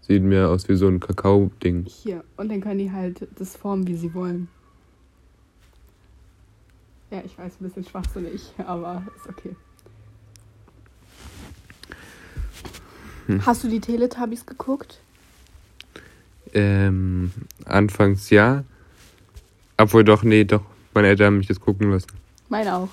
sieht 0.00 0.22
mir 0.22 0.48
aus 0.50 0.68
wie 0.68 0.74
so 0.76 0.86
ein 0.86 1.00
Kakao-Ding. 1.00 1.86
Hier. 1.86 2.24
Und 2.36 2.50
dann 2.50 2.60
können 2.60 2.78
die 2.78 2.92
halt 2.92 3.26
das 3.38 3.56
formen, 3.56 3.86
wie 3.86 3.96
sie 3.96 4.12
wollen. 4.12 4.48
Ja, 7.10 7.22
ich 7.24 7.38
weiß, 7.38 7.60
ein 7.60 7.64
bisschen 7.64 7.84
schwachsinnig, 7.84 8.52
aber 8.66 9.02
ist 9.16 9.28
okay. 9.28 9.56
Hm. 13.26 13.46
Hast 13.46 13.64
du 13.64 13.68
die 13.68 13.80
Teletubbies 13.80 14.44
geguckt? 14.44 15.00
Ähm, 16.54 17.32
anfangs 17.66 18.30
ja. 18.30 18.64
Obwohl 19.76 20.04
doch, 20.04 20.22
nee, 20.22 20.44
doch. 20.44 20.62
Meine 20.94 21.08
Eltern 21.08 21.26
haben 21.26 21.38
mich 21.38 21.48
das 21.48 21.58
gucken 21.60 21.90
lassen. 21.90 22.06
Meine 22.48 22.74
auch. 22.74 22.88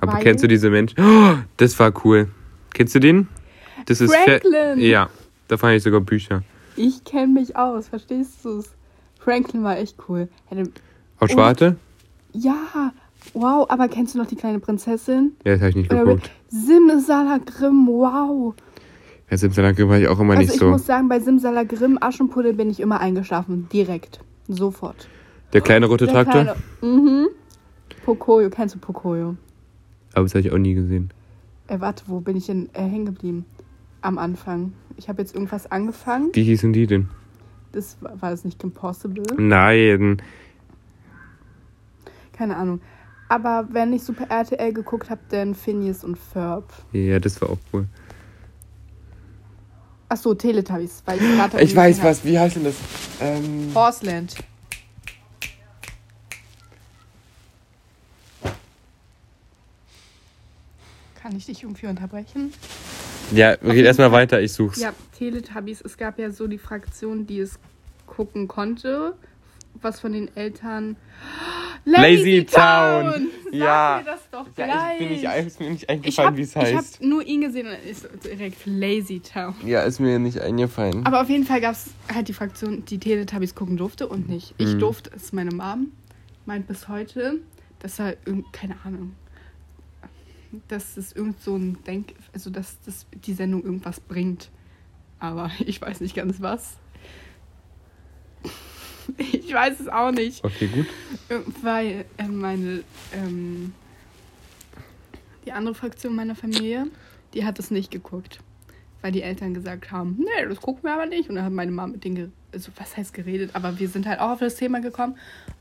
Aber 0.00 0.14
Weil- 0.14 0.22
kennst 0.24 0.42
du 0.42 0.48
diese 0.48 0.68
Menschen? 0.70 0.96
Oh, 1.00 1.34
das 1.56 1.78
war 1.78 1.92
cool. 2.04 2.28
Kennst 2.74 2.94
du 2.94 2.98
den? 2.98 3.28
Das 3.86 4.00
ist 4.00 4.12
fe- 4.12 4.40
Franklin! 4.40 4.80
Ja, 4.84 5.08
da 5.48 5.56
fand 5.56 5.76
ich 5.76 5.82
sogar 5.82 6.00
Bücher. 6.00 6.42
Ich 6.76 7.04
kenne 7.04 7.28
mich 7.40 7.54
aus, 7.56 7.88
verstehst 7.88 8.44
du's? 8.44 8.70
Franklin 9.20 9.62
war 9.62 9.78
echt 9.78 9.96
cool. 10.08 10.28
Auch 11.20 11.28
Schwarte? 11.28 11.76
Ja, 12.32 12.92
wow, 13.34 13.66
aber 13.70 13.88
kennst 13.88 14.14
du 14.14 14.18
noch 14.18 14.26
die 14.26 14.36
kleine 14.36 14.58
Prinzessin? 14.58 15.36
Ja, 15.44 15.52
das 15.52 15.60
habe 15.60 15.70
ich 15.70 15.76
nicht 15.76 15.92
Oder 15.92 16.04
geguckt. 16.04 16.30
Simsalagrim, 16.48 17.86
wow. 17.86 18.54
Ja, 19.32 19.38
Simsalakrim 19.38 19.88
war 19.88 19.98
ich 19.98 20.08
auch 20.08 20.20
immer 20.20 20.34
Also 20.34 20.42
nicht 20.42 20.52
ich 20.56 20.60
so. 20.60 20.68
muss 20.68 20.84
sagen, 20.84 21.08
bei 21.08 21.18
Simsalagrim, 21.18 21.96
Aschenputtel 21.98 22.52
bin 22.52 22.68
ich 22.68 22.80
immer 22.80 23.00
eingeschlafen. 23.00 23.66
Direkt. 23.72 24.20
Sofort. 24.46 25.08
Der 25.54 25.62
kleine 25.62 25.86
rote 25.86 26.04
Der 26.04 26.12
Traktor? 26.12 26.54
kleine- 26.54 26.56
Mhm. 26.82 27.28
Pocoyo, 28.04 28.50
kennst 28.50 28.74
du 28.74 28.78
Pocoyo? 28.78 29.36
Aber 30.12 30.24
das 30.24 30.34
habe 30.34 30.40
ich 30.46 30.52
auch 30.52 30.58
nie 30.58 30.74
gesehen. 30.74 31.08
Äh, 31.66 31.80
warte, 31.80 32.04
wo 32.08 32.20
bin 32.20 32.36
ich 32.36 32.44
denn 32.44 32.68
äh, 32.74 32.82
hängen 32.82 33.06
geblieben? 33.06 33.46
Am 34.02 34.18
Anfang. 34.18 34.74
Ich 34.98 35.08
habe 35.08 35.22
jetzt 35.22 35.34
irgendwas 35.34 35.70
angefangen. 35.72 36.28
Wie 36.34 36.42
hießen 36.44 36.74
die 36.74 36.86
denn? 36.86 37.08
Das 37.72 37.96
war, 38.02 38.20
war 38.20 38.30
das 38.32 38.44
nicht 38.44 38.62
Impossible? 38.62 39.22
Nein. 39.38 40.20
Keine 42.34 42.56
Ahnung. 42.56 42.82
Aber 43.30 43.66
wenn 43.72 43.94
ich 43.94 44.02
Super 44.02 44.26
RTL 44.28 44.74
geguckt 44.74 45.08
habe, 45.08 45.22
dann 45.30 45.54
Phineas 45.54 46.04
und 46.04 46.18
Ferb. 46.18 46.70
Ja, 46.92 47.18
das 47.18 47.40
war 47.40 47.48
auch 47.48 47.58
cool. 47.72 47.86
Ach 50.12 50.16
so, 50.18 50.34
Teletubbies. 50.34 51.02
Weil 51.06 51.22
ich 51.22 51.22
gerade 51.22 51.62
Ich 51.62 51.74
weiß 51.74 52.02
was, 52.02 52.22
wie 52.22 52.38
heißt 52.38 52.56
denn 52.56 52.64
das? 52.64 52.74
Ähm, 53.18 53.70
Horseland. 53.74 54.34
Kann 61.14 61.34
ich 61.34 61.46
dich 61.46 61.62
irgendwie 61.62 61.86
unterbrechen? 61.86 62.52
ja, 63.32 63.52
red 63.62 63.86
erstmal 63.86 64.12
weiter, 64.12 64.42
ich 64.42 64.52
such's. 64.52 64.80
Ja, 64.80 64.92
Teletubbies. 65.16 65.80
Es 65.80 65.96
gab 65.96 66.18
ja 66.18 66.30
so 66.30 66.46
die 66.46 66.58
Fraktion, 66.58 67.26
die 67.26 67.38
es 67.38 67.58
gucken 68.06 68.48
konnte. 68.48 69.14
Was 69.82 70.00
von 70.00 70.12
den 70.12 70.34
Eltern. 70.36 70.96
Lazy 71.84 72.44
Town. 72.44 73.28
Sag 73.44 73.52
Ja. 73.52 74.00
mir 74.04 74.10
das 74.12 74.20
doch 74.30 74.46
Ja, 74.56 74.66
gleich. 74.66 74.92
ich 74.92 74.98
bin 74.98 75.08
nicht, 75.08 75.24
ist 75.46 75.60
mir 75.60 75.70
nicht 75.70 75.82
ich 75.82 75.88
eingefallen, 75.90 76.30
hab, 76.30 76.36
wie 76.36 76.42
es 76.42 76.50
ich 76.50 76.56
hab 76.56 76.64
heißt. 76.64 77.02
nur 77.02 77.26
ihn 77.26 77.40
gesehen 77.40 77.66
und 77.66 77.74
ist 77.90 78.08
direkt 78.24 78.64
Lazy 78.66 79.18
Town. 79.20 79.54
Ja, 79.66 79.82
ist 79.82 79.98
mir 79.98 80.18
nicht 80.20 80.40
eingefallen. 80.40 81.04
Aber 81.04 81.20
auf 81.20 81.28
jeden 81.28 81.44
Fall 81.44 81.60
gab 81.60 81.72
es 81.72 81.90
halt 82.14 82.28
die 82.28 82.32
Fraktion, 82.32 82.84
die 82.84 82.98
Teletubbies 82.98 83.54
gucken 83.56 83.76
durfte 83.76 84.06
und 84.06 84.28
nicht. 84.28 84.54
Ich 84.58 84.74
Mhm. 84.74 84.78
durfte, 84.78 85.10
es 85.14 85.32
meine 85.32 85.50
Mom, 85.54 85.90
meint 86.46 86.68
bis 86.68 86.86
heute, 86.88 87.40
dass 87.80 87.98
er 87.98 88.14
keine 88.52 88.76
Ahnung, 88.84 89.14
dass 90.68 90.96
es 90.96 91.12
irgend 91.12 91.40
so 91.42 91.56
ein 91.56 91.78
Denk, 91.86 92.14
also 92.32 92.48
dass 92.50 92.78
das, 92.86 93.06
die 93.26 93.32
Sendung 93.32 93.64
irgendwas 93.64 93.98
bringt. 94.00 94.50
Aber 95.18 95.50
ich 95.66 95.80
weiß 95.82 96.00
nicht 96.00 96.14
ganz 96.14 96.40
was. 96.40 96.76
Ich 99.18 99.52
weiß 99.52 99.80
es 99.80 99.88
auch 99.88 100.10
nicht. 100.12 100.44
Okay, 100.44 100.68
gut. 100.68 100.86
Weil 101.62 102.04
äh, 102.18 102.24
meine, 102.28 102.82
ähm, 103.14 103.72
die 105.44 105.52
andere 105.52 105.74
Fraktion 105.74 106.14
meiner 106.14 106.34
Familie, 106.34 106.86
die 107.34 107.44
hat 107.44 107.58
es 107.58 107.70
nicht 107.70 107.90
geguckt. 107.90 108.38
Weil 109.00 109.10
die 109.12 109.22
Eltern 109.22 109.52
gesagt 109.52 109.90
haben, 109.90 110.16
nee, 110.18 110.46
das 110.48 110.60
gucken 110.60 110.84
wir 110.84 110.94
aber 110.94 111.06
nicht. 111.06 111.28
Und 111.28 111.34
dann 111.34 111.44
hat 111.44 111.52
meine 111.52 111.72
Mama 111.72 111.92
mit 111.94 112.04
denen, 112.04 112.32
also 112.52 112.70
was 112.76 112.96
heißt 112.96 113.12
geredet, 113.12 113.50
aber 113.54 113.80
wir 113.80 113.88
sind 113.88 114.06
halt 114.06 114.20
auch 114.20 114.30
auf 114.30 114.38
das 114.38 114.54
Thema 114.54 114.80
gekommen. 114.80 115.16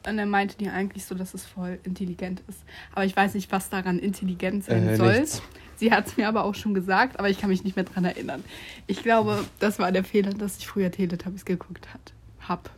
Und 0.08 0.18
dann 0.18 0.30
meinte 0.30 0.56
die 0.60 0.70
eigentlich 0.70 1.06
so, 1.06 1.16
dass 1.16 1.34
es 1.34 1.46
voll 1.48 1.80
intelligent 1.84 2.44
ist. 2.48 2.60
Aber 2.92 3.04
ich 3.04 3.16
weiß 3.16 3.34
nicht, 3.34 3.52
was 3.52 3.70
daran 3.72 3.98
intelligent 3.98 4.64
sein 4.66 4.88
Äh, 4.90 4.96
soll. 4.96 5.20
nichts. 5.20 5.42
Sie 5.78 5.92
hat 5.92 6.06
es 6.06 6.18
mir 6.18 6.28
aber 6.28 6.44
auch 6.44 6.54
schon 6.54 6.76
gesagt, 6.76 7.18
aber 7.18 7.30
ich 7.32 7.40
kann 7.40 7.50
mich 7.50 7.64
nicht 7.64 7.76
mehr 7.76 7.86
dran 7.86 8.06
erinnern. 8.06 8.44
Ich 8.86 9.02
glaube, 9.02 9.44
das 9.58 9.80
war 9.80 9.92
der 9.92 10.04
Fehler, 10.04 10.32
dass 10.36 10.58
ich 10.60 10.68
früher 10.68 10.92
Teletubbies 10.92 11.44
geguckt 11.44 11.92
hat, 11.92 12.14
hab. 12.48 12.70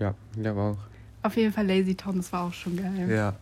Ja, 0.00 0.14
ja, 0.42 0.56
war 0.56 0.72
auch. 0.72 0.78
Auf 1.22 1.36
jeden 1.36 1.52
Fall 1.52 1.66
Lazy 1.66 1.94
Town, 1.94 2.16
das 2.16 2.32
war 2.32 2.44
auch 2.44 2.52
schon 2.52 2.76
geil. 2.76 3.08
Ja. 3.10 3.34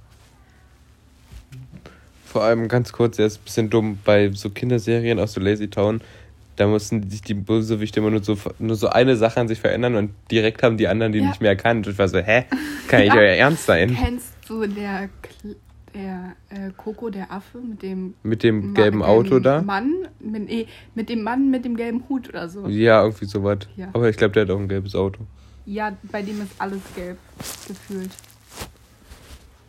Vor 2.24 2.44
allem 2.44 2.68
ganz 2.68 2.92
kurz, 2.92 3.18
er 3.18 3.26
ist 3.26 3.40
ein 3.40 3.44
bisschen 3.44 3.70
dumm 3.70 3.98
bei 4.04 4.30
so 4.32 4.50
Kinderserien, 4.50 5.18
auch 5.18 5.28
so 5.28 5.40
Lazy 5.40 5.68
Town. 5.68 6.00
Da 6.56 6.66
mussten 6.66 7.08
sich 7.10 7.22
die 7.22 7.34
Bösewichte 7.34 8.00
immer 8.00 8.10
nur 8.10 8.22
so, 8.22 8.36
nur 8.58 8.76
so 8.76 8.88
eine 8.88 9.16
Sache 9.16 9.40
an 9.40 9.48
sich 9.48 9.60
verändern 9.60 9.96
und 9.96 10.10
direkt 10.30 10.62
haben 10.62 10.76
die 10.76 10.86
anderen 10.88 11.12
die 11.12 11.18
Ja. 11.20 11.28
nicht 11.28 11.40
mehr 11.40 11.50
erkannt. 11.50 11.86
Und 11.86 11.92
ich 11.94 11.98
war 11.98 12.08
so, 12.08 12.18
hä? 12.18 12.44
Kann 12.88 13.00
nicht 13.00 13.14
Ja. 13.14 13.20
euer 13.20 13.34
Ernst 13.36 13.66
sein? 13.66 13.96
Kennst 13.98 14.32
du 14.48 14.66
der, 14.66 15.08
der 15.94 16.32
äh, 16.50 16.70
Coco, 16.76 17.10
der 17.10 17.30
Affe 17.32 17.58
mit 17.58 17.82
dem 17.82 18.14
Mit 18.22 18.42
dem 18.42 18.72
Ma- 18.72 18.80
gelben 18.80 19.02
Auto 19.02 19.38
da? 19.40 19.60
Mann, 19.62 19.92
mit, 20.20 20.44
nee, 20.48 20.66
mit 20.94 21.08
dem 21.08 21.22
Mann 21.22 21.50
mit 21.50 21.64
dem 21.64 21.74
gelben 21.76 22.04
Hut 22.08 22.28
oder 22.28 22.48
so. 22.48 22.66
Ja, 22.68 23.02
irgendwie 23.02 23.24
sowas. 23.26 23.58
Ja. 23.76 23.88
Aber 23.92 24.08
ich 24.08 24.16
glaube, 24.16 24.32
der 24.32 24.42
hat 24.44 24.50
auch 24.50 24.58
ein 24.60 24.68
gelbes 24.68 24.94
Auto. 24.94 25.26
Ja, 25.64 25.96
bei 26.02 26.22
dem 26.22 26.40
ist 26.42 26.52
alles 26.58 26.82
gelb 26.94 27.18
gefühlt. 27.68 28.10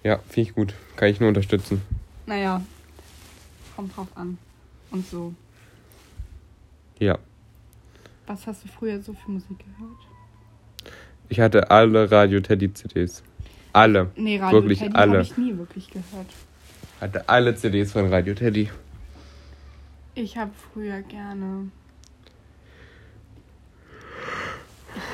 Ja, 0.03 0.17
finde 0.29 0.49
ich 0.49 0.55
gut. 0.55 0.73
Kann 0.95 1.09
ich 1.09 1.19
nur 1.19 1.29
unterstützen. 1.29 1.81
Naja, 2.25 2.61
kommt 3.75 3.95
drauf 3.95 4.07
an. 4.15 4.37
Und 4.91 5.07
so. 5.07 5.33
Ja. 6.99 7.17
Was 8.27 8.47
hast 8.47 8.63
du 8.63 8.67
früher 8.69 9.01
so 9.01 9.13
für 9.13 9.31
Musik 9.31 9.57
gehört? 9.59 9.97
Ich 11.29 11.39
hatte 11.39 11.71
alle 11.71 12.11
Radio 12.11 12.39
Teddy 12.39 12.73
CDs. 12.73 13.23
Alle. 13.71 14.11
Nee, 14.15 14.39
Radio 14.39 14.61
Wirklich 14.61 14.79
Teddy 14.79 14.95
alle. 14.95 15.11
habe 15.13 15.21
ich 15.23 15.37
nie 15.37 15.57
wirklich 15.57 15.89
gehört. 15.89 16.27
Hatte 17.01 17.27
alle 17.27 17.55
CDs 17.55 17.91
von 17.91 18.07
Radio 18.09 18.33
Teddy. 18.33 18.69
Ich 20.15 20.37
habe 20.37 20.51
früher 20.71 21.01
gerne 21.01 21.71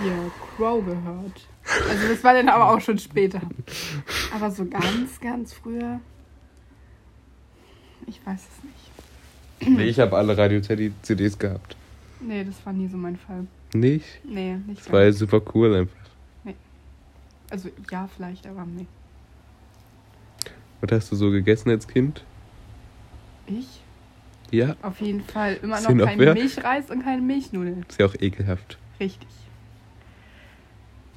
hier 0.01 0.31
Crow 0.55 0.83
gehört. 0.83 1.47
Also 1.89 2.07
das 2.07 2.23
war 2.23 2.33
dann 2.33 2.49
aber 2.49 2.71
auch 2.71 2.81
schon 2.81 2.97
später. 2.97 3.41
Aber 4.33 4.49
so 4.51 4.65
ganz, 4.65 5.19
ganz 5.19 5.53
früher. 5.53 5.99
Ich 8.07 8.19
weiß 8.25 8.39
es 8.41 8.63
nicht. 8.63 9.77
Nee, 9.77 9.85
ich 9.85 9.99
habe 9.99 10.17
alle 10.17 10.37
Radio 10.37 10.61
Teddy 10.61 10.91
CDs 11.01 11.37
gehabt. 11.37 11.75
Nee, 12.21 12.43
das 12.43 12.65
war 12.65 12.73
nie 12.73 12.87
so 12.87 12.97
mein 12.97 13.17
Fall. 13.17 13.45
Nicht? 13.73 14.05
Nee, 14.23 14.55
nicht 14.65 14.81
Das 14.81 14.91
war 14.91 15.03
ja 15.03 15.11
super 15.11 15.41
cool 15.53 15.75
einfach. 15.75 15.99
Also 17.51 17.69
ja, 17.89 18.07
vielleicht, 18.15 18.45
aber 18.45 18.65
nee. 18.65 18.85
Was 20.81 20.91
hast 20.91 21.11
du 21.11 21.15
so 21.15 21.31
gegessen 21.31 21.69
als 21.71 21.87
Kind? 21.87 22.23
Ich? 23.47 23.81
Ja, 24.51 24.75
Auf 24.81 25.01
jeden 25.01 25.23
Fall 25.23 25.57
immer 25.61 25.79
noch 25.81 26.05
kein? 26.05 26.17
Milchreis 26.17 26.89
und 26.89 27.03
keine 27.03 27.21
Milchnudeln. 27.21 27.85
ist 27.87 27.99
ja 27.99 28.05
auch 28.05 28.15
ekelhaft. 28.19 28.77
Richtig. 28.99 29.27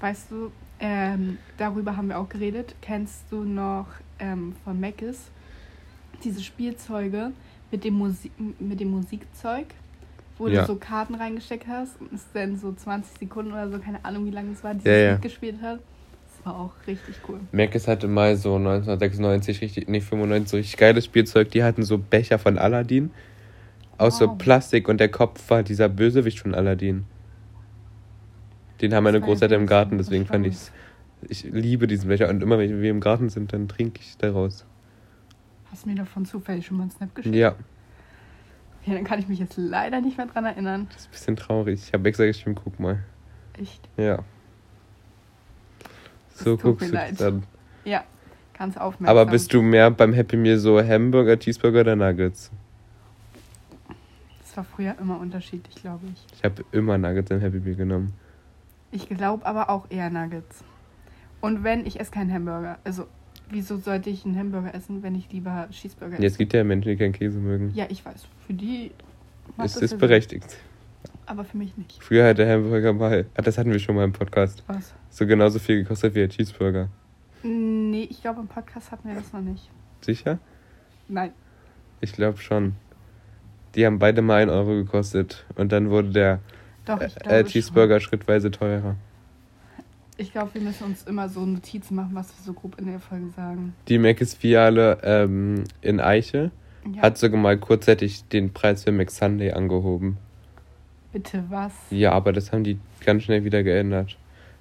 Weißt 0.03 0.33
du, 0.33 0.51
ähm, 0.81 1.39
darüber 1.59 1.97
haben 1.97 2.09
wir 2.09 2.19
auch 2.19 2.29
geredet. 2.29 2.75
Kennst 2.83 3.23
du 3.31 3.45
noch 3.45 3.87
ähm, 4.19 4.55
von 4.65 4.79
Meckes 4.79 5.31
diese 6.25 6.43
Spielzeuge 6.43 7.31
mit 7.71 7.85
dem, 7.85 7.95
Musik, 7.95 8.33
mit 8.59 8.81
dem 8.81 8.91
Musikzeug, 8.91 9.67
wo 10.39 10.49
Ja. 10.49 10.63
du 10.63 10.67
so 10.67 10.75
Karten 10.77 11.15
reingesteckt 11.15 11.69
hast 11.69 12.01
und 12.01 12.13
es 12.13 12.27
dann 12.35 12.59
so 12.59 12.73
20 12.73 13.17
Sekunden 13.19 13.53
oder 13.53 13.71
so, 13.71 13.79
keine 13.79 14.05
Ahnung, 14.05 14.27
wie 14.27 14.31
lange 14.31 14.51
es 14.53 14.63
war, 14.65 14.75
dieses 14.75 14.87
Ja, 14.87 14.93
ja. 14.97 15.13
Lied 15.13 15.23
gespielt 15.23 15.63
hat? 15.63 15.79
Das 16.27 16.47
war 16.47 16.59
auch 16.59 16.73
richtig 16.89 17.15
cool. 17.29 17.39
Merkes 17.53 17.87
hatte 17.87 18.09
mal 18.09 18.35
so 18.37 18.57
1996 18.57 19.61
richtig, 19.61 19.89
nee, 19.89 20.01
95 20.01 20.51
so 20.51 20.57
richtig 20.57 20.77
geiles 20.79 21.05
Spielzeug. 21.05 21.51
Die 21.53 21.63
hatten 21.63 21.85
so 21.85 21.97
Becher 21.99 22.41
von 22.41 22.59
Aladdin 22.59 23.13
aus 23.99 24.19
so 24.19 24.29
Wow. 24.31 24.39
Plastik 24.39 24.89
und 24.89 24.99
der 24.99 25.11
Kopf 25.11 25.49
war 25.49 25.63
dieser 25.63 25.89
Bösewicht 25.89 26.41
von 26.41 26.57
Aladdin. 26.57 27.05
Den 28.83 28.95
haben 28.95 29.05
meine 29.05 29.21
Großeltern 29.21 29.61
im 29.63 29.67
Garten, 29.67 29.97
deswegen 29.97 30.27
fand 30.27 30.45
Schlaues. 30.45 30.73
ich's. 31.29 31.45
Ich 31.45 31.53
liebe 31.53 31.87
diesen 31.87 32.09
Becher 32.09 32.29
und 32.29 32.43
immer 32.43 32.59
wenn 32.59 32.83
wir 32.83 32.91
im 32.91 32.99
Garten 32.99 33.29
sind, 33.31 33.53
dann 33.53 33.69
trinke 33.69 34.01
ich 34.01 34.17
daraus. 34.19 34.67
Hast 35.71 35.85
du 35.85 35.91
mir 35.91 35.95
davon 35.95 36.27
zufällig 36.27 36.67
schon 36.67 36.77
mal 36.79 36.83
einen 36.83 36.91
Snap 36.91 37.15
geschickt? 37.15 37.35
Ja. 37.37 37.55
Ja, 38.85 38.95
dann 38.95 39.05
kann 39.05 39.21
ich 39.21 39.29
mich 39.29 39.39
jetzt 39.39 39.57
leider 39.57 40.01
nicht 40.01 40.17
mehr 40.17 40.27
dran 40.27 40.45
erinnern. 40.45 40.89
Das 40.93 41.03
ist 41.03 41.07
ein 41.07 41.11
bisschen 41.13 41.37
traurig. 41.37 41.81
Ich 41.87 41.93
habe 41.95 42.09
extra 42.09 42.27
geschrieben, 42.27 42.57
guck 42.57 42.81
mal. 42.81 43.05
Echt? 43.57 43.89
Ja. 43.97 44.19
So 46.35 46.57
guckst 46.57 46.89
du 46.89 46.93
leid. 46.93 47.21
dann. 47.21 47.45
Ja, 47.85 48.03
ganz 48.59 48.77
aufmerksam. 48.77 49.17
Aber 49.17 49.31
bist 49.31 49.55
du 49.55 49.63
mehr 49.63 49.93
beim 49.93 50.13
Happy 50.13 50.37
Meal 50.37 50.59
so 50.59 50.83
Hamburger, 50.83 51.39
Cheeseburger 51.39 51.83
oder 51.83 51.95
Nuggets? 51.95 52.51
Das 54.41 54.57
war 54.57 54.65
früher 54.65 54.97
immer 55.01 55.21
unterschiedlich, 55.21 55.77
glaube 55.77 56.07
ich. 56.13 56.27
Ich 56.37 56.45
habe 56.45 56.65
immer 56.73 56.99
Nuggets 56.99 57.31
im 57.31 57.39
Happy 57.39 57.61
Meal 57.61 57.77
genommen. 57.77 58.13
Ich 58.93 59.09
glaube 59.09 59.45
aber 59.47 59.69
auch 59.71 59.87
eher 59.91 60.11
Nuggets. 60.11 60.63
Und 61.41 61.65
wenn, 61.65 61.85
ich 61.87 61.99
esse 61.99 62.11
keinen 62.13 62.33
Hamburger. 62.33 62.79
Also, 62.85 63.07
wieso 63.51 63.79
sollte 63.79 64.11
ich 64.11 64.25
einen 64.25 64.39
Hamburger 64.39 64.75
essen, 64.75 65.03
wenn 65.03 65.15
ich 65.17 65.33
lieber 65.33 65.67
Cheeseburger 65.71 66.15
esse? 66.15 66.23
Jetzt 66.23 66.39
gibt 66.39 66.53
ja 66.53 66.63
Menschen, 66.63 66.91
die 66.91 66.97
keinen 66.97 67.13
Käse 67.13 67.39
mögen. 67.39 67.73
Ja, 67.75 67.87
ich 67.89 68.05
weiß. 68.05 68.27
Für 68.47 68.53
die 68.53 68.93
Es 69.59 69.77
ist 69.77 69.91
Sinn. 69.91 69.99
berechtigt. 69.99 70.57
Aber 71.27 71.45
für 71.45 71.57
mich 71.57 71.77
nicht. 71.77 72.03
Früher 72.03 72.29
hat 72.29 72.39
der 72.39 72.53
Hamburger 72.53 72.93
mal, 72.93 73.27
ah, 73.35 73.43
das 73.43 73.57
hatten 73.59 73.73
wir 73.73 73.79
schon 73.79 73.97
mal 73.97 74.05
im 74.05 74.13
Podcast, 74.13 74.63
Was? 74.67 74.93
so 75.11 75.27
genauso 75.27 75.59
viel 75.59 75.83
gekostet 75.83 76.15
wie 76.15 76.21
der 76.21 76.29
Cheeseburger. 76.29 76.89
Nee, 77.43 78.07
ich 78.11 78.21
glaube, 78.21 78.41
im 78.41 78.47
Podcast 78.49 78.93
hatten 78.93 79.09
wir 79.09 79.15
das 79.17 79.33
noch 79.33 79.41
nicht. 79.41 79.69
Sicher? 80.03 80.39
Nein. 81.09 81.33
Ich 82.01 82.13
glaube 82.13 82.39
schon. 82.39 82.75
Die 83.75 83.87
haben 83.87 83.99
beide 83.99 84.21
mal 84.23 84.43
1 84.43 84.51
Euro 84.53 84.75
gekostet 84.75 85.45
und 85.57 85.73
dann 85.73 85.91
wurde 85.91 86.11
der 86.11 86.39
Doch, 86.87 87.01
ich 87.01 87.17
äh, 87.17 87.21
glaube. 87.21 87.37
äh, 87.37 87.45
Cheeseburger 87.45 88.01
schrittweise 88.01 88.51
teurer. 88.51 88.81
Schon. 88.83 88.97
Ich 90.19 90.33
glaube, 90.33 90.55
wir 90.55 90.61
müssen 90.61 90.85
uns 90.85 91.05
immer 91.05 91.29
so 91.29 91.45
Notizen 91.47 91.95
machen, 91.97 92.11
was 92.15 92.29
wir 92.29 92.45
so 92.45 92.53
grob 92.53 92.79
in 92.79 92.87
der 92.87 93.01
Folge 93.01 93.31
sagen. 93.35 93.75
Die 93.89 93.99
Mc's-Filiale 93.99 94.99
ähm, 95.03 95.65
in 95.81 96.01
Eiche 96.01 96.51
Ja, 96.95 97.03
hat 97.03 97.19
sogar 97.19 97.41
mal 97.41 97.57
kurzzeitig 97.59 98.25
den 98.29 98.53
Preis 98.53 98.85
für 98.85 98.93
McSunday 98.93 99.53
angehoben. 99.53 100.19
bitte 101.13 101.45
was? 101.49 101.73
Ja, 101.91 102.13
aber 102.13 102.33
das 102.33 102.53
haben 102.53 102.63
die 102.63 102.79
ganz 103.05 103.23
schnell 103.25 103.45
wieder 103.45 103.63
geändert. 103.63 104.17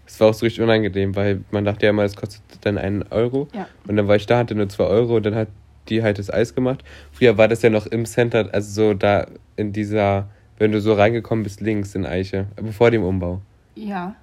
Es 0.08 0.20
war 0.20 0.30
auch 0.30 0.34
so 0.34 0.46
richtig 0.46 0.62
unangenehm, 0.62 1.16
weil 1.16 1.44
man 1.51 1.63
dachte 1.66 1.86
ja 1.86 1.92
immer, 1.92 2.04
es 2.04 2.16
kostet 2.16 2.42
dann 2.62 2.78
einen 2.78 3.04
Euro. 3.12 3.48
Ja. 3.54 3.68
Und 3.88 3.98
dann 3.98 4.08
war 4.08 4.16
ich 4.16 4.25
da, 4.25 4.38
hatte 4.40 4.56
nur 4.56 4.68
zwei 4.70 4.86
Euro 4.86 5.18
und 5.18 5.25
dann 5.25 5.36
hat 5.36 5.48
die 5.90 6.01
halt 6.01 6.18
das 6.18 6.32
Eis 6.32 6.56
gemacht. 6.56 6.84
Früher 7.12 7.38
war 7.38 7.48
das 7.48 7.62
ja 7.62 7.70
noch 7.70 7.86
im 7.88 8.06
Center, 8.06 8.50
also 8.54 8.72
so 8.90 8.94
da 8.94 9.28
in 9.58 9.74
dieser, 9.74 10.30
wenn 10.62 10.72
du 10.72 10.80
so 10.80 10.94
reingekommen 10.94 11.44
bist, 11.44 11.60
links 11.60 11.96
in 11.96 12.06
Eiche, 12.06 12.46
bevor 12.56 12.91
dem 12.91 13.03
Umbau. 13.03 13.41
Ja. 13.74 14.15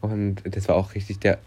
Und 0.00 0.36
das 0.48 0.68
war 0.68 0.76
auch 0.76 0.94
richtig 0.94 1.18
der 1.18 1.38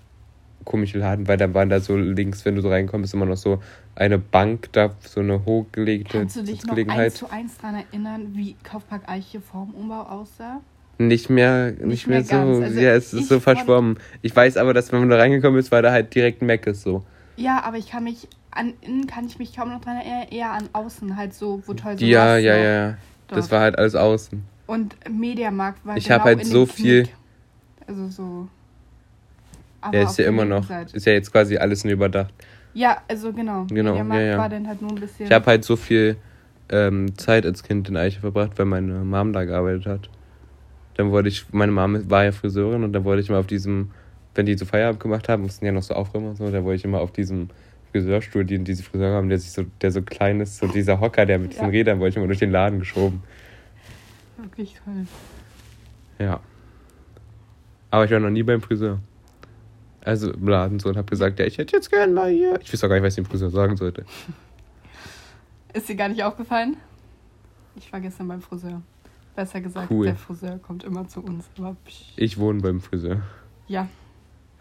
komische 0.66 0.98
Laden, 0.98 1.30
weil 1.30 1.38
da 1.38 1.54
waren 1.54 1.70
da 1.70 1.80
so 1.80 1.96
links, 1.96 2.44
wenn 2.44 2.56
du 2.56 2.62
so 2.62 2.68
reingekommen 2.68 3.04
bist, 3.04 3.14
immer 3.14 3.26
noch 3.26 3.38
so 3.38 3.64
eine 3.96 4.18
Bank, 4.18 4.68
da 4.74 4.94
so 5.00 5.22
eine 5.22 5.46
hochgelegte 5.46 6.18
Kannst 6.18 6.36
du 6.36 6.44
dich 6.44 6.66
noch 6.66 6.76
eins 6.76 7.14
zu 7.16 7.32
eins 7.32 7.58
daran 7.58 7.76
erinnern, 7.76 8.34
wie 8.34 8.58
Kaufpark 8.64 9.08
Eiche 9.08 9.40
vorm 9.40 9.74
Umbau 9.74 10.02
aussah? 10.02 10.60
Nicht 10.98 11.30
mehr, 11.30 11.72
nicht, 11.72 12.08
mehr, 12.08 12.18
mehr 12.18 12.26
so. 12.26 12.64
Also 12.64 12.80
ja, 12.82 12.96
es 12.96 13.14
ist 13.14 13.30
so 13.30 13.40
verschwommen. 13.40 13.98
Ich 14.24 14.36
weiß 14.36 14.58
aber, 14.58 14.74
dass 14.74 14.92
wenn 14.92 15.00
man 15.00 15.10
da 15.10 15.16
reingekommen 15.16 15.58
ist, 15.58 15.72
war 15.72 15.82
da 15.82 15.94
halt 15.94 16.14
direkt 16.14 16.42
ein 16.42 16.48
Meckes 16.48 16.82
so. 16.82 17.04
Ja, 17.38 17.64
aber 17.64 17.78
ich 17.78 17.92
kann 17.92 18.04
mich 18.04 18.28
an 18.52 18.74
innen 18.82 19.08
kann 19.08 19.26
ich 19.26 19.40
mich 19.40 19.56
kaum 19.56 19.70
noch 19.70 19.80
dran 19.80 19.96
erinnern, 19.98 20.28
eher 20.32 20.52
an 20.52 20.68
außen 20.74 21.16
halt 21.16 21.34
so, 21.34 21.62
wo 21.66 21.74
toll 21.76 21.98
so 21.98 22.04
ja, 22.04 22.38
ja, 22.38 22.58
noch. 22.58 22.64
ja. 22.64 22.98
Das 23.28 23.46
Doch. 23.46 23.54
war 23.54 23.62
halt 23.62 23.78
alles 23.78 23.96
außen. 23.96 24.44
Und 24.68 24.96
Mediamarkt 25.10 25.86
war 25.86 25.98
Ich 25.98 26.06
genau 26.06 26.20
hab 26.20 26.26
halt 26.26 26.46
so 26.46 26.66
viel- 26.66 27.04
Knick. 27.04 27.16
Also 27.88 28.08
so. 28.10 28.48
Aber 29.82 29.98
Ja, 29.98 30.04
ist 30.04 30.18
ja 30.18 30.26
immer 30.28 30.46
noch. 30.46 30.64
Seite. 30.68 30.96
Ist 30.96 31.06
ja 31.06 31.14
jetzt 31.14 31.32
quasi 31.32 31.58
alles 31.58 31.84
nur 31.84 31.94
überdacht. 31.94 32.34
Ja, 32.74 32.98
also 33.08 33.32
genau. 33.32 33.66
Genau, 33.70 33.92
Mediamarkt 33.92 34.22
ja, 34.24 34.28
ja. 34.32 34.38
war 34.38 34.50
dann 34.50 34.68
halt 34.68 34.82
nur 34.82 34.92
ein 34.92 35.00
bisschen. 35.00 35.26
Ich 35.26 35.32
habe 35.32 35.46
halt 35.46 35.64
so 35.64 35.76
viel 35.76 36.18
ähm, 36.70 37.18
Zeit 37.18 37.46
als 37.46 37.64
Kind 37.64 37.88
in 37.90 37.96
Eiche 37.98 38.20
verbracht, 38.20 38.52
weil 38.58 38.66
meine 38.66 38.94
Mom 39.06 39.32
da 39.34 39.46
gearbeitet 39.46 39.86
hat. 39.86 40.10
Dann 40.96 41.12
wollte 41.12 41.30
ich, 41.30 41.46
meine 41.52 41.72
Mom 41.72 42.10
war 42.10 42.26
ja 42.26 42.32
Friseurin 42.32 42.84
und 42.84 42.92
dann 42.94 43.04
wollte 43.06 43.22
ich 43.22 43.30
immer 43.30 43.40
auf 43.40 43.48
diesem, 43.48 43.92
wenn 44.36 44.46
die 44.46 44.58
so 44.58 44.66
Feierabend 44.66 45.00
gemacht 45.00 45.30
haben, 45.30 45.44
mussten 45.44 45.66
ja 45.66 45.72
noch 45.72 45.84
so 45.84 45.94
aufräumen 45.94 46.30
und 46.30 46.36
so, 46.38 46.50
da 46.52 46.64
wollte 46.64 46.78
ich 46.78 46.86
immer 46.86 47.00
auf 47.00 47.12
diesem 47.12 47.50
Friseurstuhl, 47.92 48.46
den 48.46 48.64
diese 48.66 48.84
Friseure 48.84 49.16
haben, 49.16 49.30
der 49.30 49.40
sich 49.40 49.52
so, 49.52 49.64
der 49.82 49.92
so 49.92 50.02
klein 50.02 50.40
ist, 50.42 50.58
so 50.58 50.68
dieser 50.68 51.00
Hocker, 51.00 51.26
der 51.26 51.40
mit 51.40 51.52
diesen 51.54 51.66
Ja. 51.66 51.70
Rädern, 51.70 52.00
wollte 52.00 52.12
ich 52.12 52.18
immer 52.18 52.28
durch 52.28 52.40
den 52.40 52.52
Laden 52.52 52.80
geschoben. 52.80 53.24
Wirklich 54.38 54.76
toll. 54.84 55.08
Ja. 56.20 56.40
Aber 57.92 58.06
ich 58.06 58.12
war 58.12 58.20
noch 58.20 58.30
nie 58.30 58.44
beim 58.44 58.62
Friseur. 58.62 59.00
Also 60.04 60.32
im 60.32 60.48
Laden 60.48 60.80
so 60.80 60.90
und 60.90 60.98
habe 60.98 61.10
gesagt, 61.10 61.40
ja, 61.40 61.46
ich 61.46 61.58
hätte 61.58 61.76
jetzt 61.76 61.90
gern 61.92 62.14
mal 62.14 62.30
hier. 62.32 62.60
Ich 62.62 62.72
weiß 62.72 62.84
auch 62.84 62.88
gar 62.90 62.96
nicht, 62.96 63.04
was 63.04 63.14
ich 63.18 63.24
dem 63.24 63.30
Friseur 63.30 63.50
sagen 63.50 63.76
sollte. 63.78 64.06
Ist 65.74 65.90
dir 65.90 65.96
gar 65.96 66.10
nicht 66.10 66.24
aufgefallen? 66.24 66.78
Ich 67.76 67.92
war 67.92 68.00
gestern 68.00 68.28
beim 68.28 68.42
Friseur. 68.42 68.82
Besser 69.36 69.62
gesagt, 69.62 69.92
Cool. 69.92 70.06
der 70.08 70.16
Friseur 70.16 70.58
kommt 70.60 70.84
immer 70.84 71.08
zu 71.08 71.22
uns. 71.22 71.46
Aber 71.60 71.76
psch, 71.86 72.14
Ich 72.16 72.38
wohne 72.40 72.62
beim 72.62 72.80
Friseur. 72.82 73.22
ja, 73.68 73.88